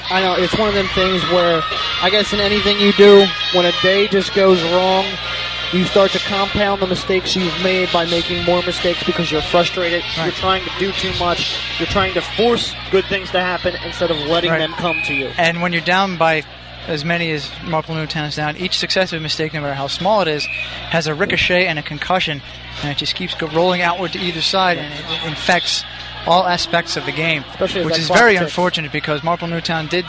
I 0.09 0.21
know 0.21 0.35
it's 0.35 0.57
one 0.57 0.69
of 0.69 0.75
them 0.75 0.87
things 0.93 1.23
where 1.31 1.61
I 2.01 2.09
guess 2.11 2.31
in 2.33 2.39
anything 2.39 2.79
you 2.79 2.93
do, 2.93 3.25
when 3.53 3.65
a 3.65 3.71
day 3.81 4.07
just 4.07 4.33
goes 4.35 4.61
wrong, 4.63 5.05
you 5.73 5.83
start 5.85 6.11
to 6.11 6.19
compound 6.19 6.81
the 6.81 6.87
mistakes 6.87 7.35
you've 7.35 7.63
made 7.63 7.91
by 7.91 8.05
making 8.05 8.43
more 8.45 8.61
mistakes 8.63 9.03
because 9.03 9.31
you're 9.31 9.41
frustrated. 9.41 10.03
You're 10.15 10.31
trying 10.31 10.63
to 10.63 10.69
do 10.79 10.91
too 10.91 11.11
much. 11.19 11.57
You're 11.79 11.87
trying 11.87 12.13
to 12.13 12.21
force 12.21 12.73
good 12.91 13.05
things 13.05 13.31
to 13.31 13.39
happen 13.39 13.75
instead 13.83 14.11
of 14.11 14.17
letting 14.17 14.51
Right. 14.51 14.59
them 14.59 14.73
come 14.73 15.01
to 15.05 15.13
you. 15.13 15.31
And 15.37 15.61
when 15.61 15.73
you're 15.73 15.81
down 15.81 16.17
by 16.17 16.43
as 16.87 17.03
many 17.03 17.31
as 17.31 17.49
Marple 17.63 17.95
Newtown 17.95 18.25
is 18.25 18.35
down, 18.35 18.55
each 18.57 18.77
successive 18.77 19.19
mistake, 19.21 19.53
no 19.55 19.61
matter 19.61 19.73
how 19.73 19.87
small 19.87 20.21
it 20.21 20.27
is, 20.27 20.45
has 20.45 21.07
a 21.07 21.15
ricochet 21.15 21.65
and 21.65 21.79
a 21.79 21.81
concussion, 21.81 22.43
and 22.83 22.91
it 22.91 22.97
just 22.97 23.15
keeps 23.15 23.35
rolling 23.41 23.81
outward 23.81 24.13
to 24.13 24.19
either 24.19 24.41
side, 24.41 24.77
and 24.77 24.93
it 24.93 25.27
infects 25.27 25.83
all 26.27 26.45
aspects 26.47 26.97
of 26.97 27.05
the 27.05 27.11
game, 27.11 27.43
Especially 27.51 27.85
which 27.85 27.97
is 27.99 28.07
very 28.09 28.33
ticks. 28.33 28.43
unfortunate 28.43 28.91
because 28.91 29.23
Marple 29.23 29.47
Newtown 29.47 29.87
did, 29.87 30.05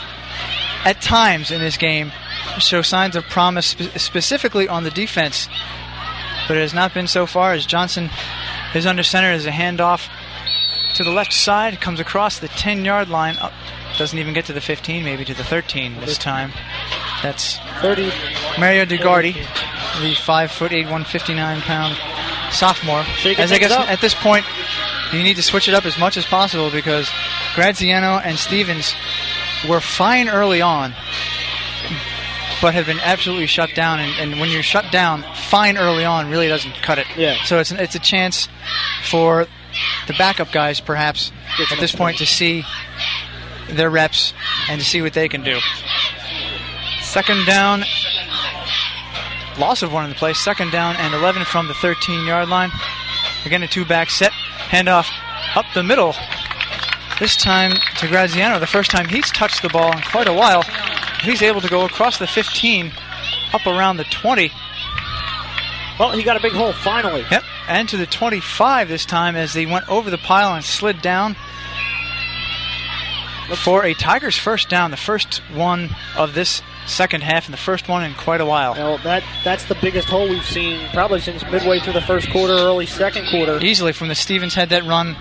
at 0.85 1.01
times 1.01 1.51
in 1.51 1.59
this 1.59 1.77
game, 1.77 2.11
show 2.59 2.81
signs 2.81 3.15
of 3.15 3.23
promise, 3.25 3.67
spe- 3.67 3.97
specifically 3.97 4.67
on 4.67 4.83
the 4.83 4.89
defense, 4.91 5.47
but 6.47 6.57
it 6.57 6.61
has 6.61 6.73
not 6.73 6.93
been 6.93 7.07
so 7.07 7.25
far. 7.25 7.53
As 7.53 7.65
Johnson 7.65 8.09
is 8.73 8.85
under 8.85 9.03
center, 9.03 9.31
as 9.31 9.45
a 9.45 9.51
handoff 9.51 10.07
to 10.95 11.03
the 11.03 11.11
left 11.11 11.33
side, 11.33 11.79
comes 11.81 11.99
across 11.99 12.39
the 12.39 12.47
10-yard 12.49 13.09
line, 13.09 13.37
up, 13.37 13.53
doesn't 13.97 14.17
even 14.17 14.33
get 14.33 14.45
to 14.45 14.53
the 14.53 14.61
15, 14.61 15.03
maybe 15.03 15.25
to 15.25 15.33
the 15.33 15.43
13 15.43 15.99
this 15.99 16.17
time. 16.17 16.51
That's 17.23 17.57
30. 17.81 18.11
Mario 18.59 18.85
DeGardi, 18.85 19.33
the 20.01 20.13
five 20.15 20.51
foot 20.51 20.71
eight, 20.71 20.83
159 20.85 21.61
pound 21.61 21.97
sophomore. 22.51 23.03
As 23.37 23.51
I 23.51 23.57
guess 23.57 23.71
at 23.71 23.99
this 24.01 24.13
point, 24.13 24.45
you 25.13 25.23
need 25.23 25.35
to 25.35 25.43
switch 25.43 25.67
it 25.67 25.73
up 25.73 25.85
as 25.85 25.97
much 25.97 26.17
as 26.17 26.25
possible 26.25 26.69
because 26.69 27.09
Graziano 27.55 28.17
and 28.17 28.37
Stevens 28.37 28.93
were 29.67 29.79
fine 29.79 30.29
early 30.29 30.61
on, 30.61 30.93
but 32.61 32.73
have 32.73 32.85
been 32.85 32.99
absolutely 32.99 33.47
shut 33.47 33.73
down. 33.73 33.99
And, 33.99 34.11
and 34.19 34.41
when 34.41 34.49
you're 34.49 34.63
shut 34.63 34.91
down, 34.91 35.23
fine 35.35 35.77
early 35.77 36.05
on 36.05 36.29
really 36.29 36.47
doesn't 36.47 36.75
cut 36.81 36.99
it. 36.99 37.07
Yeah. 37.15 37.41
So 37.45 37.59
it's 37.59 37.71
it's 37.71 37.95
a 37.95 37.99
chance 37.99 38.47
for 39.03 39.47
the 40.07 40.13
backup 40.13 40.51
guys, 40.51 40.79
perhaps 40.79 41.31
at 41.71 41.79
this 41.79 41.93
point, 41.93 42.17
to 42.17 42.25
see 42.25 42.63
their 43.69 43.89
reps 43.89 44.33
and 44.69 44.79
to 44.79 44.85
see 44.85 45.01
what 45.01 45.13
they 45.13 45.27
can 45.27 45.43
do. 45.43 45.59
Second 47.01 47.45
down, 47.45 47.83
loss 49.57 49.81
of 49.81 49.91
one 49.93 50.05
in 50.05 50.09
the 50.09 50.15
play. 50.15 50.33
Second 50.33 50.71
down 50.71 50.95
and 50.97 51.13
11 51.13 51.45
from 51.45 51.67
the 51.67 51.73
13 51.75 52.25
yard 52.25 52.49
line. 52.49 52.71
Again, 53.45 53.63
a 53.63 53.67
two 53.67 53.85
back 53.85 54.09
set. 54.09 54.31
Handoff 54.69 55.09
up 55.55 55.65
the 55.73 55.83
middle. 55.83 56.13
This 57.19 57.35
time 57.35 57.71
to 57.97 58.07
Graziano. 58.07 58.59
The 58.59 58.67
first 58.67 58.91
time 58.91 59.07
he's 59.07 59.29
touched 59.31 59.61
the 59.61 59.69
ball 59.69 59.91
in 59.91 60.01
quite 60.03 60.27
a 60.27 60.33
while. 60.33 60.63
He's 61.21 61.41
able 61.41 61.61
to 61.61 61.69
go 61.69 61.85
across 61.85 62.19
the 62.19 62.27
15, 62.27 62.91
up 63.53 63.65
around 63.65 63.97
the 63.97 64.03
20. 64.05 64.51
Well, 65.99 66.11
he 66.11 66.23
got 66.23 66.37
a 66.37 66.39
big 66.39 66.51
hole 66.51 66.73
finally. 66.73 67.25
Yep, 67.31 67.43
and 67.67 67.89
to 67.89 67.97
the 67.97 68.05
25 68.05 68.87
this 68.87 69.05
time 69.05 69.35
as 69.35 69.53
they 69.53 69.65
went 69.65 69.89
over 69.89 70.11
the 70.11 70.19
pile 70.19 70.53
and 70.53 70.63
slid 70.63 71.01
down 71.01 71.35
for 73.55 73.85
a 73.85 73.93
Tigers 73.93 74.37
first 74.37 74.69
down, 74.69 74.91
the 74.91 74.97
first 74.97 75.37
one 75.53 75.89
of 76.15 76.33
this 76.33 76.61
second 76.87 77.21
half 77.21 77.45
and 77.45 77.53
the 77.53 77.57
first 77.57 77.87
one 77.89 78.03
in 78.03 78.13
quite 78.15 78.41
a 78.41 78.45
while. 78.45 78.73
Well, 78.73 78.97
that 78.99 79.23
that's 79.43 79.65
the 79.65 79.75
biggest 79.75 80.07
hole 80.07 80.27
we've 80.29 80.43
seen 80.45 80.87
probably 80.93 81.19
since 81.19 81.43
midway 81.51 81.79
through 81.79 81.93
the 81.93 82.01
first 82.01 82.29
quarter, 82.31 82.53
early 82.53 82.85
second 82.85 83.27
quarter. 83.29 83.59
Easily 83.63 83.91
from 83.93 84.07
the 84.07 84.15
Stevens 84.15 84.53
had 84.55 84.69
that 84.69 84.83
run 84.85 85.15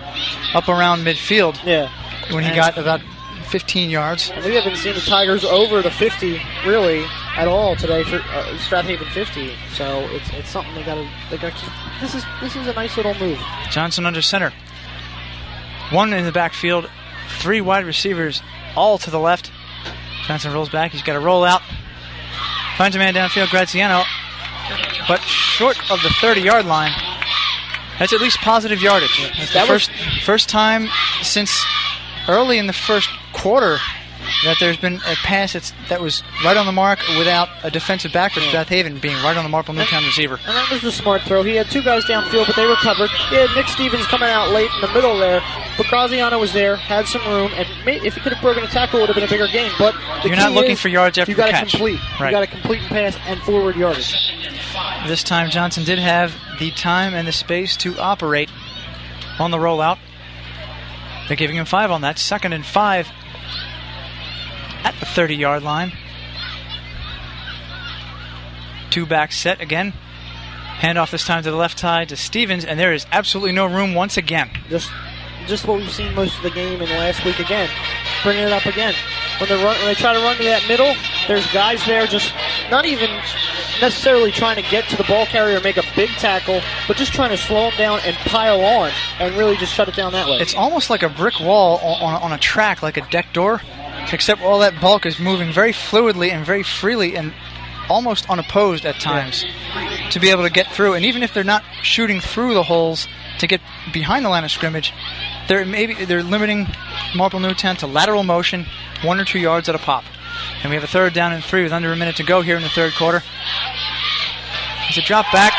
up 0.54 0.68
around 0.68 1.04
midfield 1.04 1.58
Yeah. 1.64 1.88
when 2.32 2.42
he 2.44 2.50
And- 2.50 2.56
got 2.56 2.78
about 2.78 3.00
15 3.48 3.90
yards. 3.90 4.32
We 4.44 4.54
haven't 4.54 4.76
seen 4.76 4.94
the 4.94 5.00
Tigers 5.00 5.44
over 5.44 5.80
the 5.82 5.90
50 5.90 6.40
really 6.66 7.04
at 7.36 7.46
all 7.46 7.76
today 7.76 8.02
for 8.04 8.16
uh, 8.16 8.58
Strath 8.58 8.86
Haven 8.86 9.08
50. 9.10 9.52
So 9.74 10.00
it's 10.12 10.28
it's 10.30 10.48
something 10.50 10.74
they 10.74 10.82
gotta 10.82 11.08
they 11.30 11.36
gotta 11.36 11.54
keep. 11.54 11.70
This 12.00 12.14
is 12.14 12.24
this 12.40 12.56
is 12.56 12.66
a 12.66 12.72
nice 12.72 12.96
little 12.96 13.14
move. 13.14 13.38
Johnson 13.70 14.06
under 14.06 14.22
center. 14.22 14.52
One 15.90 16.12
in 16.12 16.24
the 16.24 16.32
backfield, 16.32 16.90
three 17.38 17.60
wide 17.60 17.84
receivers, 17.86 18.42
all 18.74 18.98
to 18.98 19.10
the 19.10 19.20
left. 19.20 19.50
Johnson 20.26 20.52
rolls 20.52 20.68
back. 20.68 20.92
He's 20.92 21.02
got 21.02 21.14
to 21.14 21.20
roll 21.20 21.44
out. 21.44 21.62
Finds 22.76 22.94
a 22.96 22.98
man 22.98 23.14
downfield, 23.14 23.48
Graziano, 23.50 24.02
but 25.08 25.20
short 25.22 25.78
of 25.90 26.02
the 26.02 26.10
30 26.20 26.40
yard 26.42 26.66
line. 26.66 26.92
That's 27.98 28.12
at 28.12 28.20
least 28.20 28.38
positive 28.38 28.82
yardage. 28.82 29.30
That's 29.38 29.48
the 29.48 29.54
That 29.54 29.68
was- 29.68 29.86
first, 29.88 30.24
first 30.24 30.48
time 30.48 30.90
since 31.22 31.64
early 32.28 32.58
in 32.58 32.66
the 32.66 32.72
first 32.74 33.08
quarter 33.32 33.78
that 34.44 34.56
there's 34.60 34.76
been 34.76 34.96
a 35.06 35.14
pass 35.24 35.52
that's, 35.54 35.72
that 35.88 36.00
was 36.00 36.22
right 36.44 36.56
on 36.56 36.66
the 36.66 36.72
mark 36.72 36.98
without 37.18 37.48
a 37.62 37.70
defensive 37.70 38.12
back 38.12 38.32
for 38.32 38.40
Strath 38.40 38.68
Haven 38.68 38.98
being 38.98 39.16
right 39.22 39.36
on 39.36 39.44
the 39.44 39.48
Marple 39.48 39.74
Newtown 39.74 40.04
receiver. 40.04 40.34
And 40.46 40.56
that 40.56 40.70
was 40.70 40.82
the 40.82 40.92
smart 40.92 41.22
throw. 41.22 41.42
He 41.42 41.54
had 41.56 41.70
two 41.70 41.82
guys 41.82 42.04
downfield, 42.04 42.46
but 42.46 42.56
they 42.56 42.66
were 42.66 42.76
covered. 42.76 43.10
He 43.30 43.36
had 43.36 43.48
Nick 43.54 43.68
Stevens 43.68 44.06
coming 44.06 44.28
out 44.28 44.50
late 44.50 44.70
in 44.74 44.80
the 44.80 44.92
middle 44.94 45.18
there, 45.18 45.42
but 45.76 45.86
Graziano 45.86 46.38
was 46.38 46.52
there, 46.52 46.76
had 46.76 47.06
some 47.06 47.22
room, 47.26 47.50
and 47.54 47.66
may, 47.84 47.96
if 48.04 48.14
he 48.14 48.20
could 48.20 48.32
have 48.32 48.42
broken 48.42 48.64
a 48.64 48.68
tackle, 48.68 48.98
it 49.00 49.02
would 49.02 49.08
have 49.08 49.16
been 49.16 49.24
a 49.24 49.28
bigger 49.28 49.48
game. 49.48 49.72
But 49.78 49.94
You're 50.24 50.36
not 50.36 50.52
looking 50.52 50.76
for 50.76 50.88
yards 50.88 51.18
after 51.18 51.30
you 51.30 51.36
gotta 51.36 51.52
catch. 51.52 51.70
complete. 51.70 52.00
Right. 52.20 52.30
You 52.30 52.36
got 52.36 52.40
to 52.40 52.46
complete 52.46 52.80
and 52.82 52.88
pass 52.90 53.16
and 53.26 53.40
forward 53.42 53.76
yardage. 53.76 54.14
This 55.06 55.22
time 55.22 55.50
Johnson 55.50 55.84
did 55.84 55.98
have 55.98 56.34
the 56.58 56.70
time 56.72 57.14
and 57.14 57.26
the 57.26 57.32
space 57.32 57.76
to 57.78 57.96
operate 57.98 58.50
on 59.38 59.50
the 59.50 59.58
rollout. 59.58 59.98
They're 61.28 61.36
giving 61.36 61.56
him 61.56 61.64
five 61.66 61.90
on 61.90 62.02
that. 62.02 62.18
Second 62.18 62.52
and 62.52 62.64
five 62.64 63.08
at 64.86 64.94
the 65.00 65.06
30 65.06 65.34
yard 65.34 65.62
line. 65.64 65.92
Two 68.90 69.04
back 69.04 69.32
set 69.32 69.60
again. 69.60 69.92
Handoff 70.78 71.10
this 71.10 71.26
time 71.26 71.42
to 71.42 71.50
the 71.50 71.56
left 71.56 71.78
side 71.78 72.08
to 72.10 72.16
Stevens, 72.16 72.64
and 72.64 72.78
there 72.78 72.92
is 72.92 73.06
absolutely 73.10 73.52
no 73.52 73.66
room 73.66 73.94
once 73.94 74.16
again. 74.16 74.50
Just 74.68 74.90
just 75.46 75.66
what 75.66 75.78
we've 75.78 75.90
seen 75.90 76.14
most 76.14 76.36
of 76.36 76.42
the 76.42 76.50
game 76.50 76.80
in 76.80 76.88
the 76.88 76.94
last 76.94 77.24
week 77.24 77.38
again. 77.38 77.68
Bringing 78.22 78.44
it 78.44 78.52
up 78.52 78.66
again. 78.66 78.94
When 79.38 79.48
they 79.48 79.56
run, 79.56 79.76
when 79.76 79.86
they 79.86 79.94
try 79.94 80.12
to 80.12 80.20
run 80.20 80.36
to 80.36 80.44
that 80.44 80.66
middle, 80.68 80.94
there's 81.28 81.46
guys 81.52 81.84
there 81.86 82.06
just 82.06 82.32
not 82.70 82.84
even 82.84 83.10
necessarily 83.80 84.32
trying 84.32 84.56
to 84.56 84.70
get 84.70 84.88
to 84.88 84.96
the 84.96 85.04
ball 85.04 85.26
carrier 85.26 85.60
make 85.60 85.76
a 85.76 85.84
big 85.94 86.10
tackle, 86.10 86.60
but 86.88 86.96
just 86.96 87.12
trying 87.12 87.30
to 87.30 87.36
slow 87.36 87.70
them 87.70 87.78
down 87.78 88.00
and 88.04 88.16
pile 88.28 88.60
on 88.60 88.90
and 89.18 89.36
really 89.36 89.56
just 89.56 89.74
shut 89.74 89.88
it 89.88 89.94
down 89.94 90.12
that 90.12 90.26
way. 90.26 90.38
It's 90.38 90.54
almost 90.54 90.90
like 90.90 91.02
a 91.02 91.08
brick 91.08 91.38
wall 91.40 91.78
on, 91.78 92.14
on, 92.14 92.22
on 92.22 92.32
a 92.32 92.38
track, 92.38 92.82
like 92.82 92.96
a 92.96 93.08
deck 93.10 93.32
door, 93.32 93.60
except 94.12 94.42
all 94.42 94.60
that 94.60 94.80
bulk 94.80 95.06
is 95.06 95.18
moving 95.18 95.52
very 95.52 95.72
fluidly 95.72 96.30
and 96.30 96.44
very 96.44 96.62
freely 96.62 97.16
and 97.16 97.32
almost 97.88 98.28
unopposed 98.28 98.84
at 98.84 98.98
times 99.00 99.44
to 100.10 100.20
be 100.20 100.30
able 100.30 100.42
to 100.42 100.50
get 100.50 100.66
through. 100.72 100.94
And 100.94 101.04
even 101.04 101.22
if 101.22 101.32
they're 101.32 101.44
not 101.44 101.64
shooting 101.82 102.20
through 102.20 102.54
the 102.54 102.62
holes 102.62 103.06
to 103.38 103.46
get 103.46 103.60
behind 103.92 104.24
the 104.24 104.28
line 104.28 104.44
of 104.44 104.50
scrimmage, 104.50 104.92
they're 105.48 105.64
maybe 105.64 106.04
they're 106.04 106.22
limiting 106.22 106.66
Marple 107.14 107.40
Newtown 107.40 107.76
to 107.76 107.86
lateral 107.86 108.24
motion, 108.24 108.66
one 109.02 109.20
or 109.20 109.24
two 109.24 109.38
yards 109.38 109.68
at 109.68 109.74
a 109.74 109.78
pop. 109.78 110.04
And 110.62 110.70
we 110.70 110.74
have 110.74 110.84
a 110.84 110.88
third 110.88 111.12
down 111.12 111.32
and 111.32 111.42
three 111.42 111.62
with 111.62 111.72
under 111.72 111.92
a 111.92 111.96
minute 111.96 112.16
to 112.16 112.24
go 112.24 112.42
here 112.42 112.56
in 112.56 112.62
the 112.62 112.68
third 112.68 112.92
quarter. 112.94 113.22
It's 114.88 114.98
a 114.98 115.02
drop 115.02 115.26
back 115.32 115.52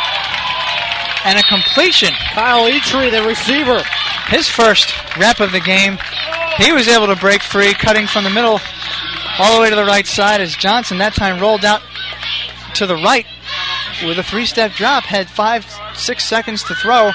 and 1.26 1.38
a 1.38 1.44
completion. 1.44 2.14
Kyle 2.34 2.70
Eitri, 2.70 3.12
the 3.12 3.24
receiver. 3.24 3.82
His 4.28 4.50
first 4.50 4.94
rep 5.18 5.40
of 5.40 5.52
the 5.52 5.60
game. 5.60 5.98
He 6.58 6.72
was 6.74 6.88
able 6.88 7.08
to 7.08 7.16
break 7.16 7.42
free, 7.42 7.74
cutting 7.74 8.08
from 8.08 8.24
the 8.24 8.30
middle 8.30 8.60
all 9.40 9.56
the 9.56 9.62
way 9.62 9.70
to 9.70 9.76
the 9.76 9.86
right 9.86 10.08
side 10.08 10.42
as 10.42 10.56
Johnson 10.56 10.98
that 10.98 11.14
time 11.14 11.40
rolled 11.40 11.64
out 11.64 11.82
to 12.76 12.86
the 12.88 12.96
right 12.96 13.26
with 14.06 14.18
a 14.18 14.24
three-step 14.24 14.74
drop, 14.74 15.04
had 15.04 15.30
five, 15.30 15.66
six 15.96 16.26
seconds 16.26 16.64
to 16.64 16.76
throw, 16.76 17.12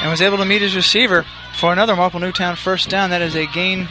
and 0.00 0.10
was 0.10 0.22
able 0.22 0.36
to 0.38 0.44
meet 0.44 0.62
his 0.62 0.74
receiver 0.76 1.24
for 1.56 1.72
another 1.72 1.94
Marple 1.96 2.20
Newtown 2.20 2.56
first 2.56 2.88
down. 2.88 3.10
That 3.10 3.22
is 3.22 3.34
a 3.34 3.46
gain 3.46 3.88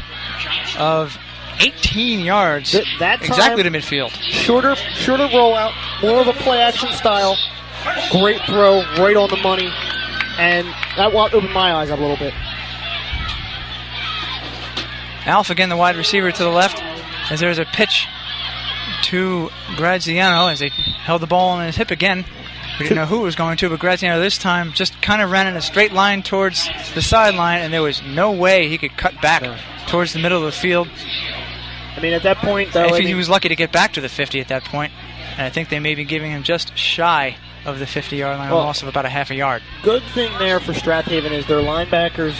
of 0.77 1.17
18 1.59 2.21
yards, 2.21 2.71
Th- 2.71 2.85
that 2.99 3.21
exactly 3.21 3.63
to 3.63 3.69
midfield. 3.69 4.11
Shorter, 4.11 4.75
shorter 4.75 5.27
rollout, 5.27 5.73
more 6.01 6.21
of 6.21 6.27
a 6.27 6.33
play 6.33 6.61
action 6.61 6.89
style. 6.91 7.37
Great 8.11 8.41
throw, 8.43 8.81
right 8.97 9.15
on 9.15 9.29
the 9.29 9.37
money, 9.37 9.71
and 10.37 10.67
that 10.97 11.13
opened 11.13 11.53
my 11.53 11.73
eyes 11.73 11.89
up 11.89 11.99
a 11.99 12.01
little 12.01 12.17
bit. 12.17 12.33
Alf 15.29 15.51
again, 15.51 15.69
the 15.69 15.77
wide 15.77 15.95
receiver 15.95 16.31
to 16.31 16.43
the 16.43 16.49
left, 16.49 16.81
as 17.31 17.39
there's 17.39 17.59
a 17.59 17.65
pitch 17.65 18.07
to 19.03 19.49
Graziano 19.77 20.47
as 20.47 20.59
he 20.59 20.69
held 20.69 21.21
the 21.21 21.27
ball 21.27 21.51
on 21.51 21.65
his 21.65 21.75
hip 21.75 21.91
again. 21.91 22.25
We 22.79 22.85
didn't 22.85 22.97
know 22.97 23.05
who 23.05 23.21
it 23.21 23.23
was 23.25 23.35
going 23.35 23.57
to, 23.57 23.69
but 23.69 23.79
Graziano 23.79 24.19
this 24.19 24.37
time 24.37 24.71
just 24.73 25.01
kind 25.01 25.21
of 25.21 25.29
ran 25.29 25.47
in 25.47 25.55
a 25.55 25.61
straight 25.61 25.93
line 25.93 26.23
towards 26.23 26.67
the 26.95 27.01
sideline, 27.01 27.61
and 27.61 27.71
there 27.71 27.83
was 27.83 28.01
no 28.01 28.31
way 28.31 28.69
he 28.69 28.77
could 28.77 28.97
cut 28.97 29.21
back 29.21 29.43
towards 29.87 30.13
the 30.13 30.19
middle 30.19 30.39
of 30.39 30.45
the 30.45 30.51
field. 30.51 30.87
I 31.95 31.99
mean, 32.01 32.13
at 32.13 32.23
that 32.23 32.37
point, 32.37 32.73
though, 32.73 32.85
if 32.85 32.93
I 32.93 32.99
he 32.99 33.05
mean, 33.05 33.17
was 33.17 33.29
lucky 33.29 33.49
to 33.49 33.55
get 33.55 33.71
back 33.71 33.93
to 33.93 34.01
the 34.01 34.09
50 34.09 34.39
at 34.39 34.47
that 34.47 34.63
point, 34.63 34.93
and 35.33 35.41
I 35.41 35.49
think 35.49 35.69
they 35.69 35.79
may 35.79 35.93
be 35.93 36.05
giving 36.05 36.31
him 36.31 36.41
just 36.41 36.75
shy 36.77 37.37
of 37.65 37.77
the 37.77 37.85
50-yard 37.85 38.37
line, 38.37 38.49
a 38.49 38.55
loss 38.55 38.81
of 38.81 38.87
about 38.87 39.05
a 39.05 39.09
half 39.09 39.29
a 39.29 39.35
yard. 39.35 39.61
good 39.83 40.01
thing 40.15 40.31
there 40.39 40.59
for 40.59 40.73
Strath 40.73 41.05
Haven 41.05 41.33
is 41.33 41.45
their 41.45 41.59
linebackers 41.59 42.35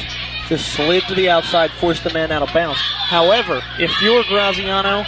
just 0.50 0.74
slid 0.74 1.04
to 1.04 1.16
the 1.16 1.30
outside, 1.30 1.72
forced 1.72 2.04
the 2.04 2.12
man 2.12 2.32
out 2.32 2.42
of 2.42 2.52
bounds. 2.54 2.80
However, 2.82 3.62
if 3.78 4.02
you're 4.02 4.24
Graziano, 4.24 5.06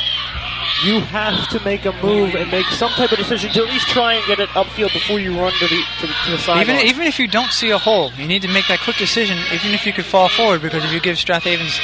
you 0.83 0.99
have 0.99 1.47
to 1.49 1.59
make 1.63 1.85
a 1.85 1.91
move 2.03 2.35
and 2.35 2.49
make 2.49 2.65
some 2.67 2.91
type 2.91 3.11
of 3.11 3.17
decision 3.17 3.51
to 3.51 3.63
at 3.63 3.69
least 3.69 3.87
try 3.87 4.13
and 4.13 4.25
get 4.27 4.39
it 4.39 4.49
upfield 4.49 4.93
before 4.93 5.19
you 5.19 5.37
run 5.37 5.51
to 5.53 5.67
the 5.67 5.83
to 5.99 6.07
to 6.07 6.31
the 6.31 6.37
sideline. 6.37 6.61
Even 6.61 6.87
even 6.87 7.07
if 7.07 7.19
you 7.19 7.27
don't 7.27 7.51
see 7.51 7.71
a 7.71 7.77
hole, 7.77 8.11
you 8.13 8.27
need 8.27 8.41
to 8.43 8.47
make 8.47 8.67
that 8.67 8.79
quick 8.79 8.97
decision. 8.97 9.37
Even 9.51 9.71
if 9.71 9.85
you 9.85 9.93
could 9.93 10.05
fall 10.05 10.29
forward, 10.29 10.61
because 10.61 10.85
if 10.85 10.91
you 10.91 10.99
give 10.99 11.17
Strath 11.17 11.43
Haven's 11.43 11.79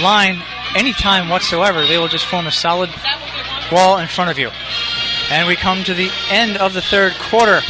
line 0.00 0.42
any 0.74 0.92
time 0.92 1.28
whatsoever, 1.28 1.86
they 1.86 1.98
will 1.98 2.08
just 2.08 2.26
form 2.26 2.46
a 2.46 2.52
solid 2.52 2.90
wall 3.72 3.98
in 3.98 4.08
front 4.08 4.30
of 4.30 4.38
you. 4.38 4.50
And 5.30 5.48
we 5.48 5.56
come 5.56 5.82
to 5.84 5.94
the 5.94 6.10
end 6.30 6.56
of 6.56 6.72
the 6.72 6.82
third 6.82 7.14
quarter. 7.14 7.60